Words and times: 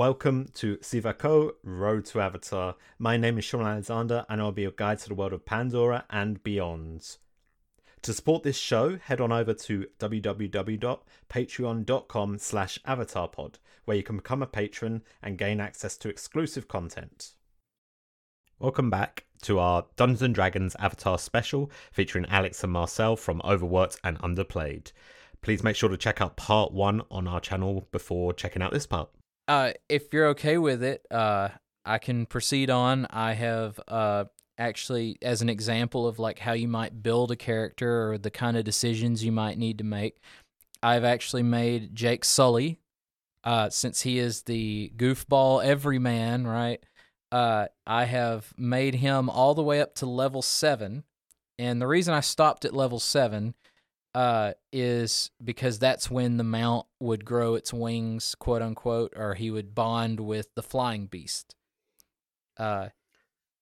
Welcome 0.00 0.48
to 0.54 0.78
Sivako 0.78 1.50
Road 1.62 2.06
to 2.06 2.22
Avatar. 2.22 2.76
My 2.98 3.18
name 3.18 3.36
is 3.36 3.44
Shaun 3.44 3.66
Alexander, 3.66 4.24
and 4.30 4.40
I'll 4.40 4.50
be 4.50 4.62
your 4.62 4.70
guide 4.70 4.98
to 5.00 5.10
the 5.10 5.14
world 5.14 5.34
of 5.34 5.44
Pandora 5.44 6.06
and 6.08 6.42
beyond. 6.42 7.18
To 8.00 8.14
support 8.14 8.42
this 8.42 8.56
show, 8.56 8.96
head 8.96 9.20
on 9.20 9.30
over 9.30 9.52
to 9.52 9.84
www.patreon.com 9.98 12.38
slash 12.38 12.78
avatarpod, 12.88 13.56
where 13.84 13.96
you 13.98 14.02
can 14.02 14.16
become 14.16 14.42
a 14.42 14.46
patron 14.46 15.02
and 15.22 15.36
gain 15.36 15.60
access 15.60 15.98
to 15.98 16.08
exclusive 16.08 16.66
content. 16.66 17.34
Welcome 18.58 18.88
back 18.88 19.26
to 19.42 19.58
our 19.58 19.84
Dungeons 19.96 20.22
and 20.22 20.34
Dragons 20.34 20.74
Avatar 20.78 21.18
special 21.18 21.70
featuring 21.92 22.24
Alex 22.30 22.64
and 22.64 22.72
Marcel 22.72 23.16
from 23.16 23.42
Overworked 23.44 23.98
and 24.02 24.18
Underplayed. 24.20 24.92
Please 25.42 25.62
make 25.62 25.76
sure 25.76 25.90
to 25.90 25.98
check 25.98 26.22
out 26.22 26.38
part 26.38 26.72
one 26.72 27.02
on 27.10 27.28
our 27.28 27.40
channel 27.40 27.86
before 27.92 28.32
checking 28.32 28.62
out 28.62 28.72
this 28.72 28.86
part. 28.86 29.10
Uh, 29.50 29.72
if 29.88 30.12
you're 30.12 30.28
okay 30.28 30.58
with 30.58 30.80
it, 30.80 31.04
uh, 31.10 31.48
I 31.84 31.98
can 31.98 32.24
proceed 32.24 32.70
on. 32.70 33.08
I 33.10 33.32
have 33.32 33.80
uh, 33.88 34.26
actually 34.56 35.18
as 35.22 35.42
an 35.42 35.48
example 35.48 36.06
of 36.06 36.20
like 36.20 36.38
how 36.38 36.52
you 36.52 36.68
might 36.68 37.02
build 37.02 37.32
a 37.32 37.36
character 37.36 38.12
or 38.12 38.16
the 38.16 38.30
kind 38.30 38.56
of 38.56 38.62
decisions 38.62 39.24
you 39.24 39.32
might 39.32 39.58
need 39.58 39.78
to 39.78 39.84
make. 39.84 40.20
I've 40.84 41.02
actually 41.02 41.42
made 41.42 41.96
Jake 41.96 42.24
Sully, 42.24 42.78
uh, 43.42 43.70
since 43.70 44.02
he 44.02 44.20
is 44.20 44.42
the 44.42 44.92
goofball 44.96 45.64
everyman, 45.64 46.46
right? 46.46 46.78
Uh, 47.32 47.66
I 47.84 48.04
have 48.04 48.54
made 48.56 48.94
him 48.94 49.28
all 49.28 49.56
the 49.56 49.64
way 49.64 49.80
up 49.80 49.96
to 49.96 50.06
level 50.06 50.42
seven, 50.42 51.02
and 51.58 51.82
the 51.82 51.88
reason 51.88 52.14
I 52.14 52.20
stopped 52.20 52.64
at 52.64 52.72
level 52.72 53.00
seven 53.00 53.56
uh, 54.14 54.52
is 54.72 55.30
because 55.42 55.78
that's 55.78 56.10
when 56.10 56.36
the 56.36 56.44
mount 56.44 56.86
would 56.98 57.24
grow 57.24 57.54
its 57.54 57.72
wings, 57.72 58.34
quote 58.34 58.62
unquote, 58.62 59.12
or 59.16 59.34
he 59.34 59.50
would 59.50 59.74
bond 59.74 60.20
with 60.20 60.48
the 60.54 60.62
flying 60.62 61.06
beast. 61.06 61.54
Uh, 62.56 62.88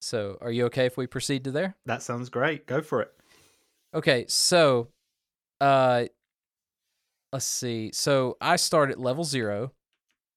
so, 0.01 0.39
are 0.41 0.51
you 0.51 0.65
okay 0.67 0.87
if 0.87 0.97
we 0.97 1.07
proceed 1.07 1.45
to 1.45 1.51
there? 1.51 1.77
That 1.87 2.03
sounds 2.03 2.29
great. 2.29 2.67
Go 2.67 2.81
for 2.81 3.03
it. 3.03 3.13
Okay, 3.95 4.27
so 4.29 4.89
uh 5.61 6.05
let's 7.33 7.45
see. 7.45 7.91
So, 7.93 8.37
I 8.41 8.57
start 8.57 8.91
at 8.91 9.01
level 9.01 9.25
0, 9.25 9.73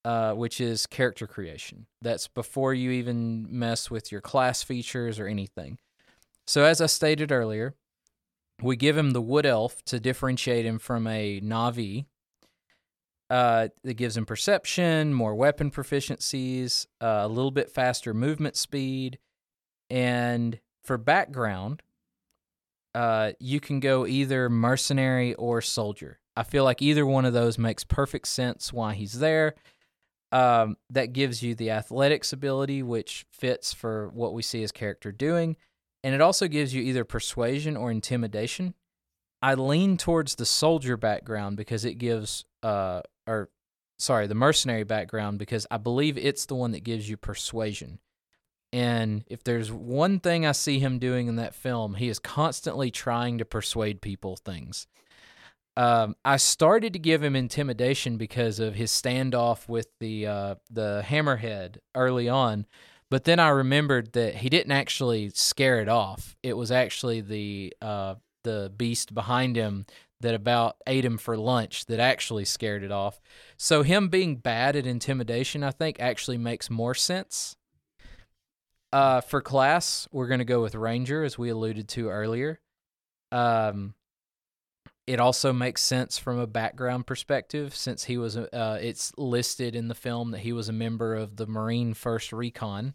uh 0.04 0.34
which 0.34 0.60
is 0.60 0.88
character 0.88 1.28
creation. 1.28 1.86
That's 2.02 2.28
before 2.28 2.74
you 2.74 2.92
even 2.92 3.48
mess 3.50 3.92
with 3.92 4.12
your 4.12 4.22
class 4.22 4.64
features 4.64 5.20
or 5.20 5.28
anything. 5.28 5.78
So, 6.48 6.64
as 6.64 6.82
I 6.82 6.88
stated 6.88 7.32
earlier, 7.32 7.76
we 8.64 8.76
give 8.76 8.98
him 8.98 9.12
the 9.12 9.22
wood 9.22 9.46
elf 9.46 9.84
to 9.86 10.00
differentiate 10.00 10.66
him 10.66 10.80
from 10.80 11.08
a 11.08 11.40
Na'vi. 11.42 12.06
Uh, 13.30 13.70
it 13.84 13.96
gives 13.96 14.18
him 14.18 14.26
perception, 14.26 15.14
more 15.14 15.34
weapon 15.34 15.72
proficiencies, 15.72 16.86
uh, 17.00 17.22
a 17.22 17.28
little 17.28 17.52
bit 17.52 17.70
faster 17.70 18.14
movement 18.14 18.58
speed, 18.58 19.20
and 19.90 20.60
for 20.84 20.98
background, 20.98 21.82
uh, 22.94 23.32
you 23.40 23.60
can 23.60 23.80
go 23.80 24.06
either 24.06 24.50
mercenary 24.50 25.34
or 25.36 25.62
soldier. 25.62 26.20
I 26.36 26.44
feel 26.44 26.64
like 26.64 26.82
either 26.82 27.06
one 27.06 27.26
of 27.26 27.34
those 27.34 27.58
makes 27.58 27.84
perfect 27.84 28.28
sense 28.28 28.74
why 28.74 28.94
he's 28.94 29.20
there. 29.20 29.56
Um, 30.34 30.78
that 30.90 31.12
gives 31.12 31.44
you 31.44 31.56
the 31.56 31.72
athletics 31.72 32.32
ability, 32.32 32.84
which 32.84 33.26
fits 33.32 33.74
for 33.74 34.10
what 34.14 34.34
we 34.34 34.42
see 34.42 34.62
his 34.62 34.72
character 34.72 35.12
doing. 35.12 35.58
And 36.04 36.16
it 36.16 36.22
also 36.22 36.48
gives 36.48 36.74
you 36.74 36.82
either 36.82 37.06
persuasion 37.06 37.78
or 37.78 37.92
intimidation. 37.92 38.74
I 39.42 39.56
lean 39.56 39.98
towards 39.98 40.36
the 40.36 40.46
soldier 40.46 40.98
background 40.98 41.58
because 41.58 41.86
it 41.86 41.96
gives, 41.96 42.46
uh, 42.64 43.02
or 43.28 43.50
sorry, 43.98 44.28
the 44.28 44.36
mercenary 44.36 44.84
background 44.84 45.40
because 45.40 45.66
I 45.72 45.78
believe 45.78 46.18
it's 46.18 46.46
the 46.46 46.56
one 46.56 46.72
that 46.72 46.84
gives 46.84 47.10
you 47.10 47.18
persuasion. 47.18 48.00
And 48.74 49.24
if 49.28 49.44
there's 49.44 49.72
one 49.72 50.20
thing 50.20 50.46
I 50.46 50.54
see 50.54 50.80
him 50.80 50.98
doing 50.98 51.28
in 51.28 51.36
that 51.36 51.56
film, 51.56 51.96
he 51.96 52.08
is 52.08 52.20
constantly 52.20 52.90
trying 52.90 53.38
to 53.40 53.46
persuade 53.46 54.02
people 54.02 54.38
things. 54.38 54.88
Um, 55.78 56.16
I 56.24 56.38
started 56.38 56.94
to 56.94 57.00
give 57.00 57.24
him 57.24 57.36
intimidation 57.36 58.18
because 58.18 58.60
of 58.60 58.76
his 58.76 58.92
standoff 58.92 59.68
with 59.68 59.88
the 60.00 60.28
uh, 60.28 60.56
the 60.70 61.04
hammerhead 61.06 61.78
early 61.96 62.28
on, 62.28 62.66
but 63.12 63.26
then 63.26 63.40
I 63.40 63.50
remembered 63.50 64.14
that 64.14 64.38
he 64.38 64.50
didn't 64.50 64.72
actually 64.72 65.30
scare 65.30 65.80
it 65.80 65.88
off. 65.88 66.36
It 66.42 66.58
was 66.58 66.72
actually 66.72 67.22
the 67.22 67.74
uh, 67.80 68.16
the 68.44 68.74
beast 68.76 69.14
behind 69.14 69.56
him 69.56 69.86
that 70.22 70.34
about 70.34 70.78
ate 70.88 71.06
him 71.06 71.20
for 71.20 71.38
lunch 71.38 71.86
that 71.86 72.00
actually 72.00 72.46
scared 72.46 72.84
it 72.84 72.92
off. 72.92 73.20
So 73.58 73.84
him 73.84 74.10
being 74.10 74.38
bad 74.38 74.76
at 74.76 74.88
intimidation, 74.88 75.64
I 75.64 75.72
think, 75.72 76.00
actually 76.00 76.40
makes 76.40 76.70
more 76.72 76.96
sense 76.96 77.56
uh, 78.94 79.22
for 79.22 79.42
class, 79.42 80.08
we're 80.12 80.28
going 80.28 80.40
to 80.40 80.46
go 80.46 80.62
with 80.62 80.76
Ranger, 80.76 81.24
as 81.24 81.38
we 81.38 81.50
alluded 81.50 81.88
to 81.90 82.10
earlier. 82.10 82.60
Um, 83.32 83.94
it 85.12 85.20
also 85.20 85.52
makes 85.52 85.82
sense 85.82 86.18
from 86.18 86.40
a 86.40 86.48
background 86.48 87.06
perspective, 87.06 87.76
since 87.76 88.06
he 88.06 88.18
was. 88.18 88.38
Uh, 88.38 88.80
it's 88.82 89.12
listed 89.18 89.76
in 89.76 89.90
the 89.90 89.94
film 89.94 90.32
that 90.32 90.40
he 90.40 90.54
was 90.54 90.70
a 90.70 90.74
member 90.74 91.16
of 91.16 91.36
the 91.36 91.46
Marine 91.46 91.94
First 91.94 92.32
Recon, 92.32 92.94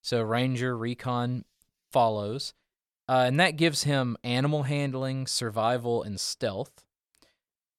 so 0.00 0.22
Ranger 0.22 0.74
Recon 0.74 1.44
follows, 1.92 2.54
uh, 3.06 3.24
and 3.26 3.38
that 3.38 3.58
gives 3.58 3.82
him 3.82 4.16
animal 4.24 4.62
handling, 4.62 5.26
survival, 5.26 6.02
and 6.02 6.18
stealth. 6.18 6.72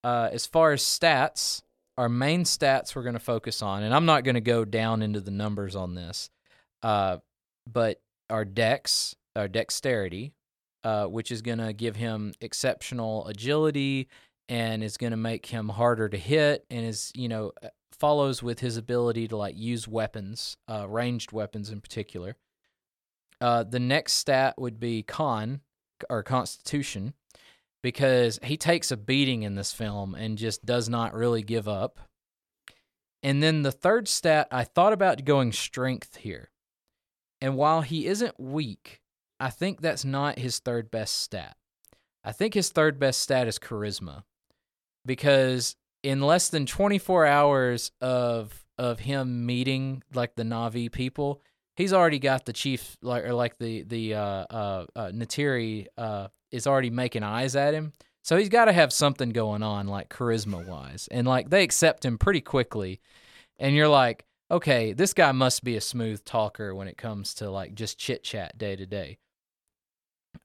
Uh, 0.03 0.29
as 0.31 0.45
far 0.45 0.71
as 0.73 0.83
stats, 0.83 1.63
our 1.97 2.09
main 2.09 2.43
stats 2.43 2.95
we're 2.95 3.01
going 3.01 3.13
to 3.13 3.19
focus 3.19 3.63
on, 3.63 3.81
and 3.81 3.95
I'm 3.95 4.05
not 4.05 4.23
going 4.23 4.35
to 4.35 4.41
go 4.41 4.65
down 4.65 5.01
into 5.01 5.19
the 5.19 5.31
numbers 5.31 5.75
on 5.75 5.95
this. 5.95 6.29
Uh, 6.83 7.17
but 7.65 7.99
our 8.29 8.45
dex, 8.45 9.15
our 9.35 9.47
dexterity, 9.47 10.33
uh, 10.83 11.05
which 11.05 11.31
is 11.31 11.41
going 11.41 11.57
to 11.57 11.73
give 11.73 11.95
him 11.95 12.33
exceptional 12.41 13.27
agility 13.27 14.07
and 14.47 14.83
is 14.83 14.97
going 14.97 15.11
to 15.11 15.17
make 15.17 15.45
him 15.47 15.69
harder 15.69 16.09
to 16.09 16.17
hit 16.17 16.65
and 16.69 16.85
is, 16.85 17.11
you 17.15 17.27
know, 17.27 17.51
uh, 17.63 17.67
follows 17.91 18.41
with 18.41 18.59
his 18.59 18.77
ability 18.77 19.27
to 19.27 19.37
like 19.37 19.57
use 19.57 19.87
weapons, 19.87 20.57
uh, 20.67 20.87
ranged 20.87 21.31
weapons 21.31 21.69
in 21.69 21.81
particular. 21.81 22.35
Uh, 23.41 23.63
the 23.63 23.79
next 23.79 24.13
stat 24.13 24.55
would 24.57 24.79
be 24.79 25.03
con 25.03 25.61
or 26.09 26.23
constitution 26.23 27.13
because 27.81 28.39
he 28.43 28.57
takes 28.57 28.91
a 28.91 28.97
beating 28.97 29.43
in 29.43 29.55
this 29.55 29.71
film 29.71 30.15
and 30.15 30.37
just 30.37 30.65
does 30.65 30.89
not 30.89 31.13
really 31.13 31.43
give 31.43 31.67
up. 31.67 31.99
And 33.21 33.43
then 33.43 33.63
the 33.63 33.71
third 33.71 34.07
stat, 34.07 34.47
I 34.49 34.63
thought 34.63 34.93
about 34.93 35.25
going 35.25 35.51
strength 35.51 36.17
here 36.17 36.49
and 37.41 37.55
while 37.55 37.81
he 37.81 38.05
isn't 38.05 38.39
weak, 38.39 39.01
I 39.39 39.49
think 39.49 39.81
that's 39.81 40.05
not 40.05 40.39
his 40.39 40.59
third 40.59 40.91
best 40.91 41.21
stat. 41.21 41.55
I 42.23 42.31
think 42.31 42.53
his 42.53 42.69
third 42.69 42.99
best 42.99 43.21
stat 43.21 43.47
is 43.47 43.57
charisma. 43.57 44.23
Because 45.05 45.75
in 46.03 46.21
less 46.21 46.49
than 46.49 46.65
24 46.65 47.25
hours 47.25 47.91
of 48.01 48.65
of 48.77 48.99
him 48.99 49.45
meeting 49.45 50.03
like 50.13 50.35
the 50.35 50.43
Na'vi 50.43 50.91
people, 50.91 51.41
he's 51.75 51.91
already 51.93 52.19
got 52.19 52.45
the 52.45 52.53
chief 52.53 52.97
like 53.01 53.23
or 53.23 53.33
like 53.33 53.57
the 53.57 53.83
the 53.83 54.13
uh 54.13 54.19
uh, 54.19 54.85
uh 54.95 55.07
Neytiri 55.07 55.87
uh 55.97 56.27
is 56.51 56.67
already 56.67 56.89
making 56.89 57.23
eyes 57.23 57.55
at 57.55 57.73
him. 57.73 57.93
So 58.23 58.37
he's 58.37 58.49
got 58.49 58.65
to 58.65 58.73
have 58.73 58.91
something 58.91 59.29
going 59.29 59.63
on 59.63 59.87
like 59.87 60.09
charisma 60.09 60.65
wise. 60.67 61.07
And 61.09 61.25
like 61.25 61.49
they 61.49 61.63
accept 61.63 62.05
him 62.05 62.17
pretty 62.17 62.41
quickly. 62.41 62.99
And 63.57 63.75
you're 63.75 63.87
like, 63.87 64.25
okay, 64.51 64.93
this 64.93 65.13
guy 65.13 65.31
must 65.31 65.63
be 65.63 65.75
a 65.75 65.81
smooth 65.81 66.23
talker 66.25 66.75
when 66.75 66.87
it 66.87 66.97
comes 66.97 67.33
to 67.35 67.49
like 67.49 67.75
just 67.75 67.97
chit 67.97 68.23
chat 68.23 68.57
day 68.57 68.75
to 68.75 68.85
day. 68.85 69.17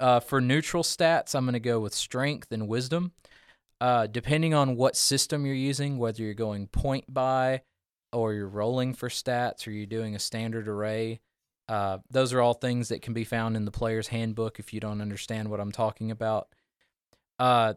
Uh, 0.00 0.20
for 0.20 0.41
neutral 0.41 0.82
stats, 0.82 1.35
I'm 1.35 1.44
going 1.44 1.55
to 1.55 1.61
go 1.61 1.81
with 1.81 1.94
strength 1.94 2.52
and 2.52 2.69
wisdom. 2.69 3.12
Uh, 3.81 4.06
depending 4.06 4.55
on 4.55 4.76
what 4.76 4.96
system 4.96 5.44
you're 5.44 5.55
using, 5.55 5.99
whether 5.99 6.23
you're 6.23 6.35
going 6.35 6.67
point 6.69 7.12
buy 7.12 7.62
or 8.12 8.32
you're 8.32 8.49
rolling 8.49 8.94
for 8.94 9.08
stats 9.08 9.67
or 9.67 9.70
you're 9.73 9.87
doing 9.87 10.14
a 10.14 10.19
standard 10.19 10.69
array, 10.69 11.20
uh, 11.69 11.99
those 12.11 12.32
are 12.32 12.41
all 12.41 12.55
things 12.55 12.88
that 12.88 13.02
can 13.02 13.14
be 13.14 13.25
found 13.25 13.56
in 13.56 13.64
the 13.64 13.70
player's 13.70 14.08
handbook 14.08 14.58
if 14.58 14.73
you 14.73 14.81
don't 14.81 15.00
understand 15.00 15.50
what 15.50 15.61
I'm 15.61 15.73
talking 15.73 16.11
about. 16.11 16.49
Uh, 17.38 17.75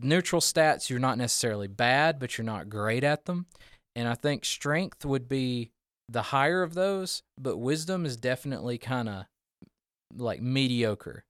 neutral 0.00 0.40
stats, 0.40 0.88
you're 0.88 0.98
not 0.98 1.18
necessarily 1.18 1.68
bad, 1.68 2.18
but 2.18 2.36
you're 2.36 2.44
not 2.44 2.68
great 2.68 3.04
at 3.04 3.24
them. 3.24 3.46
And 3.96 4.08
I 4.08 4.14
think 4.14 4.44
strength 4.44 5.04
would 5.04 5.28
be 5.28 5.70
the 6.08 6.22
higher 6.22 6.62
of 6.62 6.74
those, 6.74 7.22
but 7.38 7.56
wisdom 7.56 8.04
is 8.04 8.16
definitely 8.16 8.78
kind 8.78 9.08
of 9.08 9.24
like 10.16 10.40
mediocre. 10.40 11.24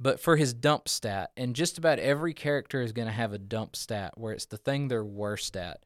But 0.00 0.20
for 0.20 0.36
his 0.36 0.54
dump 0.54 0.88
stat, 0.88 1.30
and 1.36 1.56
just 1.56 1.76
about 1.76 1.98
every 1.98 2.32
character 2.32 2.82
is 2.82 2.92
going 2.92 3.08
to 3.08 3.12
have 3.12 3.32
a 3.32 3.38
dump 3.38 3.74
stat 3.74 4.12
where 4.16 4.32
it's 4.32 4.46
the 4.46 4.56
thing 4.56 4.88
they're 4.88 5.04
worst 5.04 5.56
at. 5.56 5.80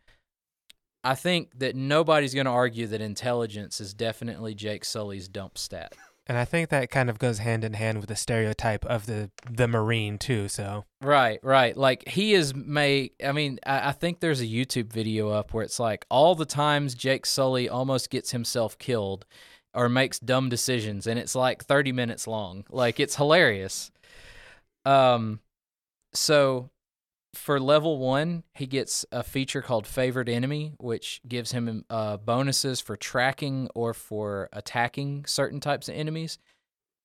I 1.04 1.14
think 1.14 1.58
that 1.58 1.74
nobody's 1.74 2.34
going 2.34 2.46
to 2.46 2.52
argue 2.52 2.86
that 2.88 3.00
intelligence 3.00 3.80
is 3.80 3.94
definitely 3.94 4.54
Jake 4.54 4.84
Sully's 4.84 5.28
dump 5.28 5.58
stat. 5.58 5.94
And 6.26 6.38
I 6.38 6.44
think 6.44 6.68
that 6.68 6.90
kind 6.90 7.10
of 7.10 7.18
goes 7.18 7.38
hand 7.38 7.64
in 7.64 7.72
hand 7.72 7.98
with 7.98 8.08
the 8.08 8.14
stereotype 8.14 8.84
of 8.84 9.06
the 9.06 9.30
the 9.50 9.66
Marine 9.66 10.18
too. 10.18 10.46
So 10.46 10.84
Right, 11.00 11.40
right. 11.42 11.76
Like 11.76 12.06
he 12.08 12.34
is 12.34 12.54
made. 12.54 13.12
I 13.24 13.32
mean, 13.32 13.58
I, 13.66 13.88
I 13.88 13.92
think 13.92 14.20
there's 14.20 14.40
a 14.40 14.46
YouTube 14.46 14.92
video 14.92 15.30
up 15.30 15.52
where 15.52 15.64
it's 15.64 15.80
like 15.80 16.06
all 16.08 16.36
the 16.36 16.46
times 16.46 16.94
Jake 16.94 17.26
Sully 17.26 17.68
almost 17.68 18.08
gets 18.08 18.30
himself 18.30 18.78
killed 18.78 19.26
or 19.74 19.88
makes 19.88 20.18
dumb 20.18 20.48
decisions, 20.48 21.06
and 21.06 21.18
it's 21.18 21.34
like 21.34 21.64
30 21.64 21.92
minutes 21.92 22.26
long. 22.26 22.64
Like 22.70 23.00
it's 23.00 23.16
hilarious. 23.16 23.90
Um, 24.84 25.40
so 26.12 26.70
for 27.34 27.58
level 27.58 27.98
one, 27.98 28.44
he 28.54 28.66
gets 28.66 29.06
a 29.10 29.22
feature 29.22 29.62
called 29.62 29.86
Favored 29.86 30.28
Enemy, 30.28 30.74
which 30.78 31.20
gives 31.26 31.52
him 31.52 31.84
uh, 31.88 32.18
bonuses 32.18 32.80
for 32.80 32.96
tracking 32.96 33.68
or 33.74 33.94
for 33.94 34.48
attacking 34.52 35.24
certain 35.26 35.60
types 35.60 35.88
of 35.88 35.94
enemies. 35.94 36.38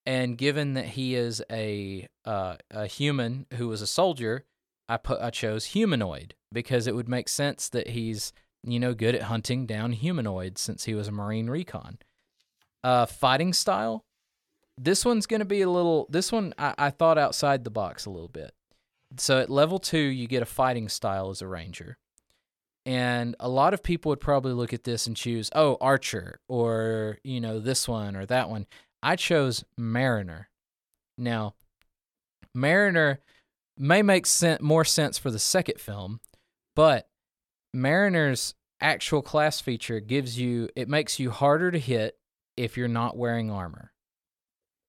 And 0.06 0.38
given 0.38 0.74
that 0.74 0.86
he 0.86 1.16
is 1.16 1.44
a 1.52 2.08
uh, 2.26 2.56
a 2.72 2.88
human 2.88 3.46
who 3.56 3.68
was 3.68 3.82
a 3.82 3.88
soldier, 3.88 4.46
I 4.88 4.98
put 4.98 5.22
I 5.22 5.30
chose 5.30 5.66
humanoid 5.66 6.34
because 6.52 6.88
it 6.88 6.96
would 6.96 7.10
make 7.10 7.30
sense 7.30 7.70
that 7.70 7.90
he's 7.90 8.32
you 8.64 8.80
know 8.80 8.94
good 8.94 9.16
at 9.16 9.24
hunting 9.24 9.66
down 9.66 9.92
humanoids 9.92 10.62
since 10.62 10.86
he 10.86 10.94
was 10.94 11.08
a 11.10 11.12
Marine 11.12 11.50
recon. 11.50 12.00
Uh, 12.84 13.06
fighting 13.06 13.54
style. 13.54 14.06
This 14.78 15.04
one's 15.04 15.26
going 15.26 15.40
to 15.40 15.46
be 15.46 15.62
a 15.62 15.70
little. 15.70 16.08
This 16.10 16.32
one 16.32 16.54
I, 16.58 16.74
I 16.78 16.90
thought 16.90 17.18
outside 17.18 17.64
the 17.64 17.72
box 17.72 18.06
a 18.06 18.10
little 18.10 18.28
bit. 18.30 18.54
So 19.18 19.40
at 19.40 19.50
level 19.50 19.80
two, 19.80 19.98
you 19.98 20.28
get 20.28 20.44
a 20.44 20.46
fighting 20.46 20.90
style 20.90 21.30
as 21.30 21.42
a 21.42 21.48
ranger. 21.48 21.98
And 22.86 23.36
a 23.40 23.50
lot 23.50 23.74
of 23.74 23.84
people 23.84 24.10
would 24.12 24.22
probably 24.22 24.54
look 24.54 24.72
at 24.72 24.86
this 24.86 25.08
and 25.08 25.16
choose, 25.16 25.50
oh, 25.54 25.78
archer, 25.82 26.40
or, 26.48 27.18
you 27.24 27.42
know, 27.42 27.60
this 27.60 27.88
one 27.88 28.16
or 28.16 28.26
that 28.28 28.50
one. 28.50 28.66
I 29.04 29.18
chose 29.18 29.66
mariner. 29.78 30.50
Now, 31.18 31.56
mariner 32.54 33.20
may 33.78 34.02
make 34.02 34.26
sen- 34.26 34.60
more 34.62 34.86
sense 34.86 35.18
for 35.18 35.32
the 35.32 35.40
second 35.40 35.82
film, 35.82 36.22
but 36.76 37.10
mariner's 37.74 38.56
actual 38.80 39.22
class 39.22 39.60
feature 39.60 40.00
gives 40.00 40.40
you, 40.40 40.70
it 40.76 40.88
makes 40.88 41.20
you 41.20 41.32
harder 41.32 41.72
to 41.72 41.80
hit 41.80 42.18
if 42.58 42.76
you're 42.76 42.88
not 42.88 43.16
wearing 43.16 43.50
armor 43.50 43.94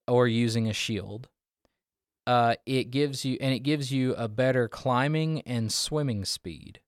or 0.07 0.27
using 0.27 0.67
a 0.67 0.73
shield 0.73 1.29
uh, 2.29 2.53
it 2.67 2.91
gives 2.91 3.25
you 3.25 3.39
and 3.41 3.55
it 3.55 3.61
gives 3.61 3.91
you 3.91 4.13
a 4.13 4.27
better 4.27 4.67
climbing 4.67 5.41
and 5.47 5.73
swimming 5.73 6.23
speed. 6.23 6.79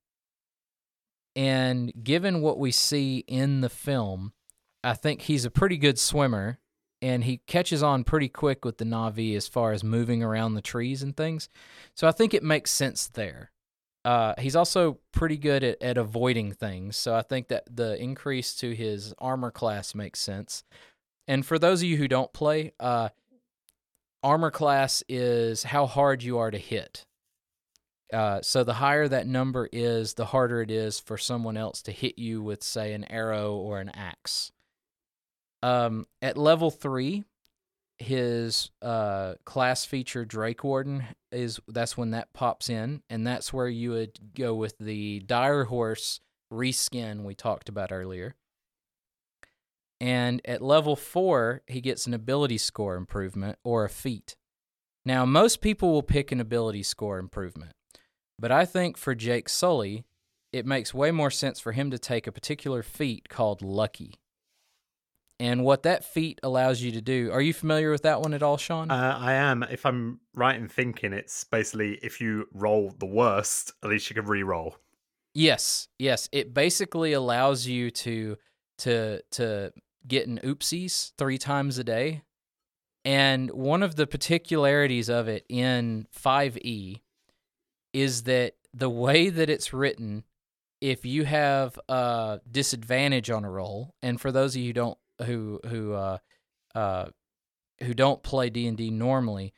And 1.35 1.91
given 2.03 2.41
what 2.41 2.59
we 2.59 2.71
see 2.71 3.23
in 3.27 3.61
the 3.61 3.69
film, 3.69 4.33
I 4.83 4.93
think 4.93 5.23
he's 5.23 5.43
a 5.43 5.49
pretty 5.49 5.77
good 5.77 5.97
swimmer 5.97 6.59
and 7.01 7.23
he 7.23 7.37
catches 7.47 7.81
on 7.81 8.03
pretty 8.03 8.29
quick 8.29 8.63
with 8.63 8.77
the 8.77 8.85
Na'vi 8.85 9.35
as 9.35 9.47
far 9.47 9.71
as 9.71 9.83
moving 9.83 10.21
around 10.21 10.53
the 10.53 10.61
trees 10.61 11.01
and 11.01 11.17
things. 11.17 11.49
So 11.95 12.07
I 12.07 12.11
think 12.11 12.35
it 12.35 12.43
makes 12.43 12.69
sense 12.69 13.07
there. 13.07 13.51
Uh, 14.03 14.33
he's 14.39 14.55
also 14.55 14.97
pretty 15.11 15.37
good 15.37 15.63
at, 15.63 15.81
at 15.81 15.97
avoiding 15.97 16.51
things. 16.51 16.97
So 16.97 17.15
I 17.15 17.21
think 17.21 17.49
that 17.49 17.63
the 17.73 18.01
increase 18.01 18.55
to 18.55 18.73
his 18.73 19.13
armor 19.19 19.51
class 19.51 19.93
makes 19.93 20.19
sense. 20.19 20.63
And 21.27 21.45
for 21.45 21.59
those 21.59 21.81
of 21.81 21.87
you 21.87 21.97
who 21.97 22.07
don't 22.07 22.33
play, 22.33 22.73
uh, 22.79 23.09
armor 24.23 24.51
class 24.51 25.03
is 25.07 25.63
how 25.63 25.85
hard 25.85 26.23
you 26.23 26.39
are 26.39 26.51
to 26.51 26.57
hit. 26.57 27.05
Uh, 28.11 28.41
so 28.41 28.63
the 28.63 28.73
higher 28.73 29.07
that 29.07 29.27
number 29.27 29.69
is, 29.71 30.15
the 30.15 30.25
harder 30.25 30.61
it 30.61 30.71
is 30.71 30.99
for 30.99 31.17
someone 31.17 31.55
else 31.55 31.81
to 31.83 31.91
hit 31.91 32.19
you 32.19 32.41
with, 32.41 32.63
say, 32.63 32.93
an 32.93 33.05
arrow 33.09 33.53
or 33.53 33.79
an 33.79 33.89
axe. 33.89 34.51
Um, 35.63 36.07
at 36.21 36.37
level 36.37 36.71
three, 36.71 37.23
his 38.01 38.71
uh, 38.81 39.35
class 39.45 39.85
feature 39.85 40.25
Drake 40.25 40.63
Warden 40.63 41.05
is 41.31 41.59
that's 41.67 41.95
when 41.95 42.11
that 42.11 42.33
pops 42.33 42.69
in, 42.69 43.03
and 43.09 43.25
that's 43.25 43.53
where 43.53 43.67
you 43.67 43.91
would 43.91 44.33
go 44.35 44.55
with 44.55 44.77
the 44.79 45.19
Dire 45.21 45.65
Horse 45.65 46.19
reskin 46.51 47.23
we 47.23 47.35
talked 47.35 47.69
about 47.69 47.91
earlier. 47.91 48.35
And 49.99 50.41
at 50.45 50.61
level 50.61 50.95
four, 50.95 51.61
he 51.67 51.79
gets 51.79 52.07
an 52.07 52.13
ability 52.13 52.57
score 52.57 52.95
improvement 52.95 53.59
or 53.63 53.85
a 53.85 53.89
feat. 53.89 54.35
Now, 55.05 55.25
most 55.25 55.61
people 55.61 55.91
will 55.91 56.03
pick 56.03 56.31
an 56.31 56.39
ability 56.39 56.83
score 56.83 57.19
improvement, 57.19 57.73
but 58.37 58.51
I 58.51 58.65
think 58.65 58.97
for 58.97 59.15
Jake 59.15 59.47
Sully, 59.47 60.03
it 60.51 60.65
makes 60.65 60.93
way 60.93 61.11
more 61.11 61.31
sense 61.31 61.59
for 61.59 61.71
him 61.71 61.91
to 61.91 61.99
take 61.99 62.27
a 62.27 62.31
particular 62.31 62.83
feat 62.83 63.29
called 63.29 63.61
Lucky. 63.61 64.15
And 65.41 65.63
what 65.63 65.81
that 65.83 66.05
feat 66.05 66.39
allows 66.43 66.83
you 66.83 66.91
to 66.91 67.01
do, 67.01 67.31
are 67.33 67.41
you 67.41 67.51
familiar 67.51 67.89
with 67.89 68.03
that 68.03 68.21
one 68.21 68.35
at 68.35 68.43
all, 68.43 68.57
Shaun? 68.57 68.91
Uh, 68.91 69.17
I 69.19 69.33
am. 69.33 69.63
If 69.63 69.87
I'm 69.87 70.19
right 70.35 70.55
in 70.55 70.67
thinking, 70.67 71.13
it's 71.13 71.43
basically 71.43 71.95
if 72.03 72.21
you 72.21 72.47
roll 72.53 72.93
the 72.99 73.07
worst, 73.07 73.73
at 73.83 73.89
least 73.89 74.07
you 74.07 74.13
can 74.13 74.25
re-roll. 74.25 74.77
Yes, 75.33 75.87
yes. 75.97 76.29
It 76.31 76.53
basically 76.53 77.13
allows 77.13 77.65
you 77.65 77.89
to 77.89 78.37
to 78.79 79.21
to 79.31 79.73
get 80.07 80.27
an 80.27 80.39
oopsies 80.43 81.13
three 81.17 81.39
times 81.39 81.79
a 81.79 81.83
day. 81.83 82.21
And 83.03 83.49
one 83.49 83.81
of 83.81 83.95
the 83.95 84.05
particularities 84.05 85.09
of 85.09 85.27
it 85.27 85.43
in 85.49 86.05
5e 86.15 87.01
is 87.93 88.23
that 88.23 88.57
the 88.75 88.91
way 88.91 89.29
that 89.29 89.49
it's 89.49 89.73
written, 89.73 90.23
if 90.81 91.03
you 91.03 91.25
have 91.25 91.79
a 91.89 92.41
disadvantage 92.49 93.31
on 93.31 93.43
a 93.43 93.49
roll, 93.49 93.95
and 94.03 94.21
for 94.21 94.31
those 94.31 94.55
of 94.55 94.61
you 94.61 94.67
who 94.67 94.73
don't 94.73 94.97
who 95.23 95.59
who 95.67 95.93
uh, 95.93 96.17
uh, 96.75 97.05
who 97.81 97.93
don't 97.93 98.23
play 98.23 98.49
D 98.49 98.67
and 98.67 98.77
D 98.77 98.89
normally, 98.89 99.53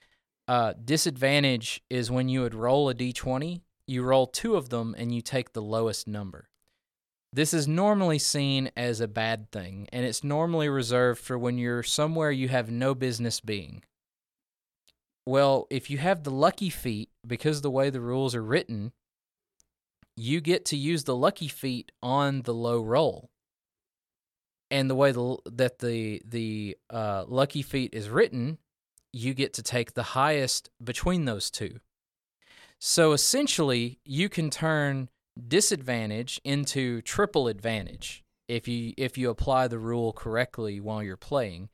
uh, 0.48 0.74
disadvantage 0.84 1.82
is 1.90 2.12
when 2.12 2.30
you 2.30 2.42
would 2.42 2.54
roll 2.54 2.90
a 2.90 2.96
d20, 2.96 3.62
you 3.88 4.04
roll 4.04 4.28
two 4.28 4.56
of 4.56 4.70
them 4.70 4.96
and 4.98 5.14
you 5.14 5.22
take 5.22 5.54
the 5.54 5.62
lowest 5.62 6.08
number. 6.08 6.50
This 7.32 7.54
is 7.54 7.68
normally 7.68 8.20
seen 8.20 8.70
as 8.78 9.00
a 9.00 9.08
bad 9.08 9.52
thing, 9.52 9.88
and 9.92 10.06
it's 10.06 10.24
normally 10.24 10.70
reserved 10.70 11.20
for 11.20 11.38
when 11.38 11.58
you're 11.58 11.82
somewhere 11.82 12.30
you 12.30 12.48
have 12.50 12.70
no 12.70 12.94
business 12.94 13.40
being. 13.40 13.84
Well, 15.26 15.66
if 15.70 15.90
you 15.90 15.98
have 15.98 16.24
the 16.24 16.32
lucky 16.32 16.70
feat, 16.70 17.10
because 17.26 17.62
the 17.62 17.72
way 17.72 17.90
the 17.90 18.02
rules 18.02 18.36
are 18.36 18.44
written, 18.44 18.92
you 20.16 20.42
get 20.42 20.66
to 20.66 20.78
use 20.78 21.06
the 21.06 21.16
lucky 21.16 21.48
feat 21.48 21.92
on 22.04 22.44
the 22.44 22.54
low 22.54 22.82
roll. 22.82 23.32
And 24.74 24.90
the 24.90 24.96
way 24.96 25.12
the, 25.12 25.38
that 25.52 25.78
the 25.80 26.20
the 26.26 26.76
uh, 26.90 27.26
lucky 27.28 27.62
feat 27.62 27.94
is 27.94 28.10
written, 28.10 28.58
you 29.12 29.36
get 29.36 29.54
to 29.54 29.62
take 29.62 29.94
the 29.94 30.02
highest 30.02 30.72
between 30.84 31.26
those 31.26 31.52
two. 31.52 31.80
So 32.80 33.12
essentially, 33.12 34.00
you 34.04 34.30
can 34.30 34.50
turn 34.50 35.10
disadvantage 35.48 36.42
into 36.44 37.04
triple 37.04 37.48
advantage 37.48 38.24
if 38.48 38.68
you 38.68 38.94
if 38.98 39.16
you 39.16 39.30
apply 39.30 39.68
the 39.68 39.78
rule 39.78 40.12
correctly 40.12 40.80
while 40.80 41.02
you're 41.02 41.18
playing 41.18 41.70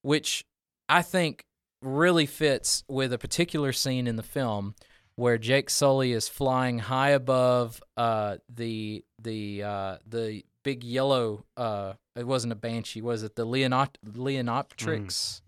which 0.00 0.42
i 0.88 1.02
think 1.02 1.44
really 1.82 2.24
fits 2.24 2.82
with 2.88 3.12
a 3.12 3.18
particular 3.18 3.74
scene 3.74 4.06
in 4.06 4.16
the 4.16 4.22
film 4.22 4.74
where 5.16 5.38
Jake 5.38 5.68
Sully 5.68 6.12
is 6.12 6.28
flying 6.28 6.78
high 6.78 7.10
above 7.10 7.82
uh, 7.96 8.36
the 8.48 9.04
the 9.20 9.62
uh, 9.62 9.96
the 10.06 10.42
big 10.62 10.84
yellow 10.84 11.44
uh, 11.56 11.94
it 12.16 12.26
wasn't 12.26 12.52
a 12.52 12.56
banshee 12.56 13.02
was 13.02 13.22
it 13.22 13.36
the 13.36 13.46
Leonot- 13.46 13.96
Leonopteryx 14.06 15.06
mm. 15.06 15.40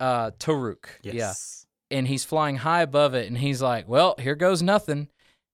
uh 0.00 0.30
Toruk 0.32 0.86
yes. 1.02 1.14
yeah 1.14 1.96
and 1.98 2.08
he's 2.08 2.24
flying 2.24 2.56
high 2.56 2.82
above 2.82 3.14
it 3.14 3.28
and 3.28 3.38
he's 3.38 3.62
like 3.62 3.88
well 3.88 4.14
here 4.18 4.34
goes 4.34 4.62
nothing 4.62 5.08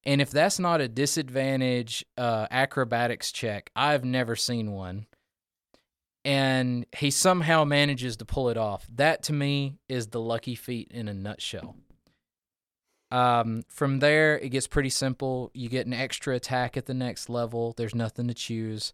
and 0.05 0.21
if 0.21 0.31
that's 0.31 0.59
not 0.59 0.81
a 0.81 0.89
disadvantage 0.89 2.05
uh, 2.19 2.47
acrobatics 2.51 3.31
check, 3.31 3.71
I've 3.77 4.05
never 4.05 4.35
seen 4.35 4.73
one. 4.73 5.07
And 6.25 6.87
he 6.97 7.11
somehow 7.11 7.65
manages 7.65 8.17
to 8.19 8.25
pull 8.25 8.49
it 8.49 8.57
off. 8.57 8.87
That 8.95 9.25
to 9.25 9.33
me 9.33 9.79
is 9.89 10.09
the 10.09 10.21
lucky 10.21 10.55
feat 10.55 10.89
in 10.93 11.09
a 11.09 11.15
nutshell. 11.15 11.77
Um, 13.11 13.63
from 13.69 13.99
there, 13.99 14.39
it 14.39 14.51
gets 14.51 14.67
pretty 14.67 14.89
simple. 14.89 15.51
You 15.53 15.69
get 15.69 15.87
an 15.87 15.93
extra 15.93 16.35
attack 16.35 16.77
at 16.77 16.87
the 16.87 16.95
next 16.95 17.29
level. 17.29 17.75
There's 17.77 17.95
nothing 17.95 18.29
to 18.29 18.35
choose. 18.35 18.93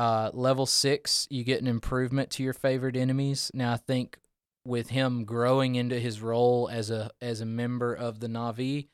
Uh, 0.00 0.30
level 0.32 0.64
six, 0.64 1.26
you 1.28 1.44
get 1.44 1.60
an 1.60 1.66
improvement 1.66 2.30
to 2.30 2.42
your 2.42 2.54
favorite 2.54 2.96
enemies. 2.96 3.50
Now, 3.52 3.74
I 3.74 3.76
think 3.76 4.16
with 4.64 4.88
him 4.88 5.26
growing 5.26 5.74
into 5.74 6.00
his 6.00 6.22
role 6.22 6.70
as 6.72 6.90
a 6.90 7.10
as 7.20 7.42
a 7.42 7.46
member 7.46 7.92
of 7.92 8.18
the 8.20 8.26
Na'vi, 8.26 8.88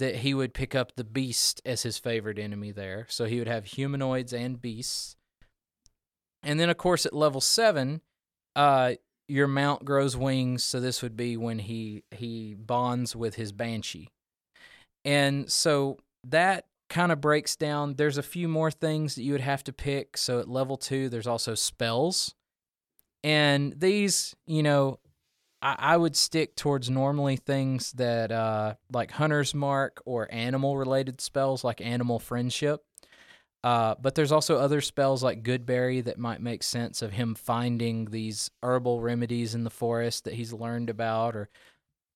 that 0.00 0.16
he 0.16 0.34
would 0.34 0.52
pick 0.52 0.74
up 0.74 0.96
the 0.96 1.04
beast 1.04 1.62
as 1.64 1.84
his 1.84 1.98
favorite 1.98 2.36
enemy 2.36 2.72
there. 2.72 3.06
So 3.08 3.26
he 3.26 3.38
would 3.38 3.46
have 3.46 3.64
humanoids 3.64 4.32
and 4.32 4.60
beasts. 4.60 5.14
And 6.42 6.58
then, 6.58 6.68
of 6.68 6.78
course, 6.78 7.06
at 7.06 7.12
level 7.12 7.40
seven, 7.40 8.00
uh, 8.56 8.94
your 9.28 9.46
mount 9.46 9.84
grows 9.84 10.16
wings. 10.16 10.64
So 10.64 10.80
this 10.80 11.00
would 11.00 11.16
be 11.16 11.36
when 11.36 11.60
he 11.60 12.02
he 12.10 12.54
bonds 12.54 13.14
with 13.14 13.36
his 13.36 13.52
banshee. 13.52 14.08
And 15.04 15.48
so 15.48 15.98
that 16.24 16.64
kind 16.90 17.10
of 17.10 17.20
breaks 17.20 17.56
down. 17.56 17.94
There's 17.94 18.18
a 18.18 18.22
few 18.22 18.48
more 18.48 18.70
things 18.70 19.14
that 19.14 19.22
you 19.22 19.32
would 19.32 19.40
have 19.40 19.64
to 19.64 19.72
pick. 19.72 20.18
So 20.18 20.40
at 20.40 20.48
level 20.48 20.76
two, 20.76 21.08
there's 21.08 21.26
also 21.26 21.54
spells. 21.54 22.34
And 23.24 23.72
these, 23.78 24.34
you 24.46 24.62
know, 24.62 24.98
I, 25.62 25.76
I 25.78 25.96
would 25.96 26.16
stick 26.16 26.56
towards 26.56 26.90
normally 26.90 27.36
things 27.36 27.92
that 27.92 28.32
uh, 28.32 28.74
like 28.92 29.12
Hunter's 29.12 29.54
Mark 29.54 30.02
or 30.04 30.28
animal 30.30 30.76
related 30.76 31.20
spells 31.20 31.64
like 31.64 31.80
Animal 31.80 32.18
Friendship. 32.18 32.82
Uh, 33.62 33.94
but 34.00 34.14
there's 34.14 34.32
also 34.32 34.56
other 34.56 34.80
spells 34.80 35.22
like 35.22 35.42
Goodberry 35.42 36.02
that 36.04 36.18
might 36.18 36.40
make 36.40 36.62
sense 36.62 37.02
of 37.02 37.12
him 37.12 37.34
finding 37.34 38.06
these 38.06 38.50
herbal 38.62 39.02
remedies 39.02 39.54
in 39.54 39.64
the 39.64 39.70
forest 39.70 40.24
that 40.24 40.32
he's 40.32 40.52
learned 40.54 40.88
about, 40.88 41.36
or 41.36 41.50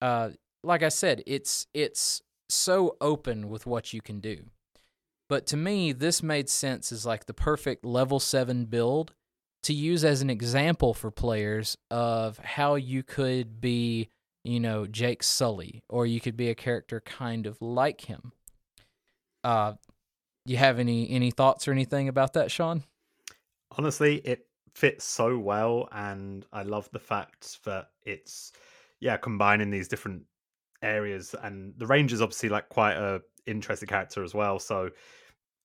uh, 0.01 0.29
like 0.63 0.81
I 0.81 0.89
said, 0.89 1.21
it's 1.27 1.67
it's 1.71 2.23
so 2.49 2.97
open 2.99 3.47
with 3.47 3.67
what 3.67 3.93
you 3.93 4.01
can 4.01 4.19
do. 4.19 4.45
But 5.27 5.47
to 5.47 5.57
me, 5.57 5.91
this 5.91 6.21
made 6.21 6.49
sense 6.49 6.91
as 6.91 7.05
like 7.05 7.25
the 7.25 7.33
perfect 7.33 7.83
level 7.83 8.19
seven 8.19 8.65
build 8.65 9.13
to 9.63 9.73
use 9.73 10.05
as 10.05 10.21
an 10.21 10.29
example 10.29 10.93
for 10.93 11.09
players 11.09 11.75
of 11.89 12.37
how 12.37 12.75
you 12.75 13.01
could 13.01 13.59
be, 13.59 14.09
you 14.43 14.59
know, 14.59 14.85
Jake 14.85 15.23
Sully, 15.23 15.81
or 15.89 16.05
you 16.05 16.21
could 16.21 16.37
be 16.37 16.49
a 16.49 16.55
character 16.55 17.01
kind 17.01 17.47
of 17.47 17.59
like 17.61 18.01
him. 18.01 18.31
Uh, 19.43 19.73
you 20.45 20.57
have 20.57 20.77
any 20.77 21.09
any 21.09 21.31
thoughts 21.31 21.67
or 21.67 21.71
anything 21.71 22.07
about 22.07 22.33
that, 22.33 22.51
Shaun? 22.51 22.83
Honestly, 23.75 24.17
it 24.17 24.45
fits 24.75 25.05
so 25.05 25.39
well, 25.39 25.89
and 25.91 26.45
I 26.53 26.61
love 26.61 26.87
the 26.91 26.99
fact 26.99 27.63
that 27.65 27.89
it's 28.03 28.51
yeah 28.99 29.17
combining 29.17 29.71
these 29.71 29.87
different 29.87 30.23
areas, 30.85 31.35
and 31.43 31.73
the 31.77 31.85
Ranger's 31.87 32.21
obviously 32.21 32.49
like 32.49 32.69
quite 32.69 32.95
a 32.95 33.21
interesting 33.45 33.87
character 33.87 34.23
as 34.23 34.33
well. 34.33 34.59
So 34.59 34.89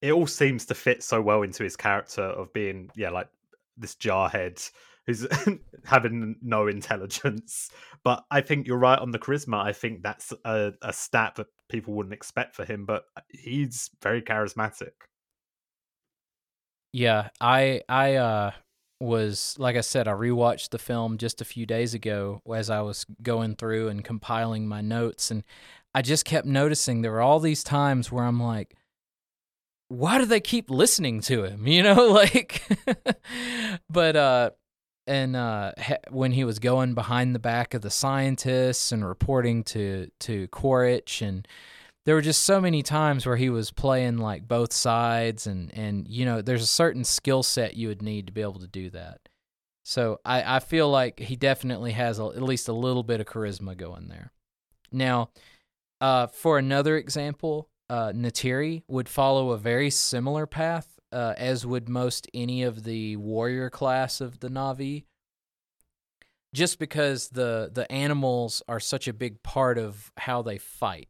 it 0.03 0.13
all 0.13 0.27
seems 0.27 0.67
to 0.67 0.75
fit 0.75 1.03
so 1.03 1.21
well 1.21 1.43
into 1.43 1.63
his 1.63 1.77
character 1.77 2.23
of 2.23 2.53
being 2.53 2.91
yeah 2.97 3.11
like 3.11 3.29
this 3.77 3.95
jarhead 3.95 4.71
who's 5.07 5.27
having 5.85 6.37
no 6.43 6.67
intelligence. 6.69 7.71
But 8.05 8.25
I 8.31 8.41
think 8.41 8.67
you're 8.67 8.79
right 8.79 8.99
on 8.99 9.11
the 9.11 9.19
charisma. 9.19 9.63
I 9.63 9.73
think 9.73 10.03
that's 10.03 10.33
a, 10.45 10.73
a 10.83 10.93
stat 10.93 11.35
that 11.37 11.47
people 11.69 11.95
wouldn't 11.95 12.15
expect 12.15 12.55
for 12.55 12.65
him, 12.65 12.85
but 12.85 13.05
he's 13.29 13.91
very 14.03 14.23
charismatic. 14.23 14.93
Yeah, 16.93 17.29
I 17.41 17.83
I 17.89 18.15
uh 18.17 18.51
was 19.01 19.57
like 19.59 19.77
I 19.77 19.81
said, 19.81 20.07
I 20.07 20.13
rewatched 20.13 20.71
the 20.71 20.79
film 20.79 21.19
just 21.19 21.41
a 21.41 21.45
few 21.45 21.67
days 21.67 21.95
ago 21.95 22.43
as 22.55 22.71
I 22.71 22.83
was 22.83 23.07
going 23.23 23.57
through 23.57 23.89
and 23.89 24.05
compiling 24.05 24.69
my 24.69 24.81
notes 24.81 25.31
and 25.31 25.43
I 25.95 26.03
just 26.03 26.25
kept 26.25 26.47
noticing 26.47 27.03
there 27.03 27.11
were 27.13 27.21
all 27.21 27.41
these 27.41 27.65
times 27.65 28.13
where 28.13 28.25
I'm 28.25 28.41
like 28.41 28.75
why 29.89 30.19
do 30.19 30.25
they 30.25 30.39
keep 30.39 30.71
listening 30.71 31.21
to 31.23 31.43
him? 31.43 31.67
You 31.67 31.83
know, 31.83 32.07
like 32.09 32.63
but 33.91 34.17
uh 34.17 34.51
and 35.07 35.35
uh, 35.35 35.73
when 36.11 36.31
he 36.31 36.45
was 36.45 36.61
going 36.61 36.95
behind 36.95 37.35
the 37.35 37.41
back 37.41 37.75
of 37.75 37.83
the 37.83 37.91
scientists 37.91 38.93
and 38.93 39.05
reporting 39.07 39.65
to 39.65 40.09
to 40.21 40.47
Quaritch, 40.49 41.21
and 41.21 41.49
there 42.07 42.15
were 42.15 42.23
just 42.23 42.45
so 42.45 42.61
many 42.61 42.83
times 42.83 43.27
where 43.27 43.37
he 43.37 43.51
was 43.51 43.71
playing 43.71 44.19
like 44.19 44.49
both 44.49 44.73
sides, 44.73 45.47
and 45.47 45.73
and 45.77 46.09
you 46.09 46.25
know, 46.25 46.43
there's 46.43 46.63
a 46.63 46.67
certain 46.67 47.05
skill 47.05 47.43
set 47.43 47.77
you 47.77 47.89
would 47.89 48.03
need 48.03 48.27
to 48.27 48.33
be 48.33 48.41
able 48.41 48.61
to 48.61 48.67
do 48.67 48.91
that. 48.91 49.29
So 49.85 50.19
I 50.25 50.57
I 50.57 50.59
feel 50.61 50.91
like 50.91 51.21
he 51.21 51.37
definitely 51.37 51.93
has 51.93 52.19
a, 52.19 52.25
at 52.25 52.43
least 52.43 52.69
a 52.69 52.73
little 52.73 53.03
bit 53.03 53.21
of 53.21 53.27
charisma 53.27 53.77
going 53.77 54.09
there. 54.09 54.33
Now, 54.93 55.31
uh, 56.01 56.27
for 56.29 56.59
another 56.59 56.97
example, 56.97 57.69
uh, 57.89 58.13
Neytiri 58.13 58.83
would 58.89 59.09
follow 59.09 59.51
a 59.51 59.59
very 59.59 59.91
similar 59.91 60.47
path 60.47 60.99
uh, 61.13 61.35
as 61.37 61.67
would 61.67 61.89
most 61.89 62.29
any 62.33 62.63
of 62.63 62.85
the 62.85 63.17
warrior 63.17 63.71
class 63.71 64.21
of 64.21 64.41
the 64.41 64.49
Na'vi. 64.49 65.05
Just 66.53 66.79
because 66.79 67.29
the 67.29 67.71
the 67.73 67.91
animals 67.93 68.63
are 68.69 68.81
such 68.81 69.07
a 69.07 69.13
big 69.13 69.43
part 69.43 69.79
of 69.79 70.11
how 70.17 70.43
they 70.43 70.59
fight. 70.59 71.09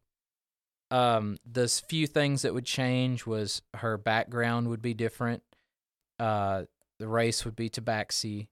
Um, 0.91 1.37
the 1.49 1.67
few 1.67 2.05
things 2.05 2.41
that 2.41 2.53
would 2.53 2.65
change 2.65 3.25
was 3.25 3.61
her 3.75 3.97
background 3.97 4.67
would 4.67 4.81
be 4.81 4.93
different. 4.93 5.41
Uh, 6.19 6.63
the 6.99 7.07
race 7.07 7.45
would 7.45 7.55
be 7.55 7.69
Tabaxi, 7.69 8.47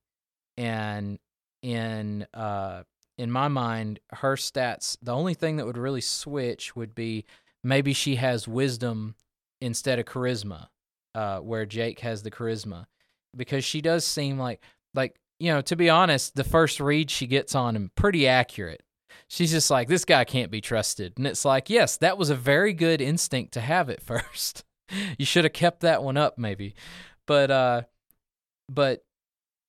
and 0.58 1.20
in 1.62 2.26
uh, 2.34 2.84
in 3.18 3.30
my 3.30 3.50
mind, 3.50 4.00
her 4.14 4.36
stats. 4.36 4.98
The 5.02 5.14
only 5.14 5.34
thing 5.34 5.58
that 5.58 5.66
would 5.66 5.78
really 5.78 6.02
switch 6.02 6.76
would 6.76 6.96
be 6.96 7.26
maybe 7.64 7.94
she 7.94 8.16
has 8.16 8.48
wisdom 8.48 9.16
instead 9.62 10.00
of 10.00 10.06
charisma 10.06 10.68
uh, 11.14 11.40
where 11.40 11.66
Jake 11.66 12.00
has 12.00 12.24
the 12.24 12.32
charisma 12.32 12.86
because 13.36 13.64
she 13.66 13.82
does 13.82 14.06
seem 14.06 14.40
like 14.40 14.62
like 14.94 15.20
you 15.40 15.52
know 15.52 15.62
to 15.62 15.76
be 15.76 15.90
honest, 15.90 16.36
the 16.36 16.44
first 16.44 16.80
read 16.80 17.12
she 17.12 17.28
gets 17.28 17.56
on 17.56 17.76
him 17.76 17.92
pretty 17.96 18.28
accurate. 18.28 18.84
She's 19.30 19.52
just 19.52 19.70
like 19.70 19.88
this 19.88 20.06
guy 20.06 20.26
can't 20.26 20.50
be 20.50 20.60
trusted, 20.60 21.14
and 21.16 21.28
it's 21.28 21.46
like 21.46 21.70
yes, 21.70 21.98
that 21.98 22.18
was 22.18 22.30
a 22.30 22.36
very 22.36 22.74
good 22.74 23.00
instinct 23.00 23.54
to 23.54 23.62
have 23.62 23.90
at 23.90 24.02
first. 24.04 24.66
you 25.18 25.26
should 25.26 25.46
have 25.46 25.54
kept 25.54 25.82
that 25.82 26.04
one 26.04 26.18
up 26.18 26.38
maybe, 26.38 26.74
but 27.28 27.52
uh, 27.52 27.82
but 28.68 29.06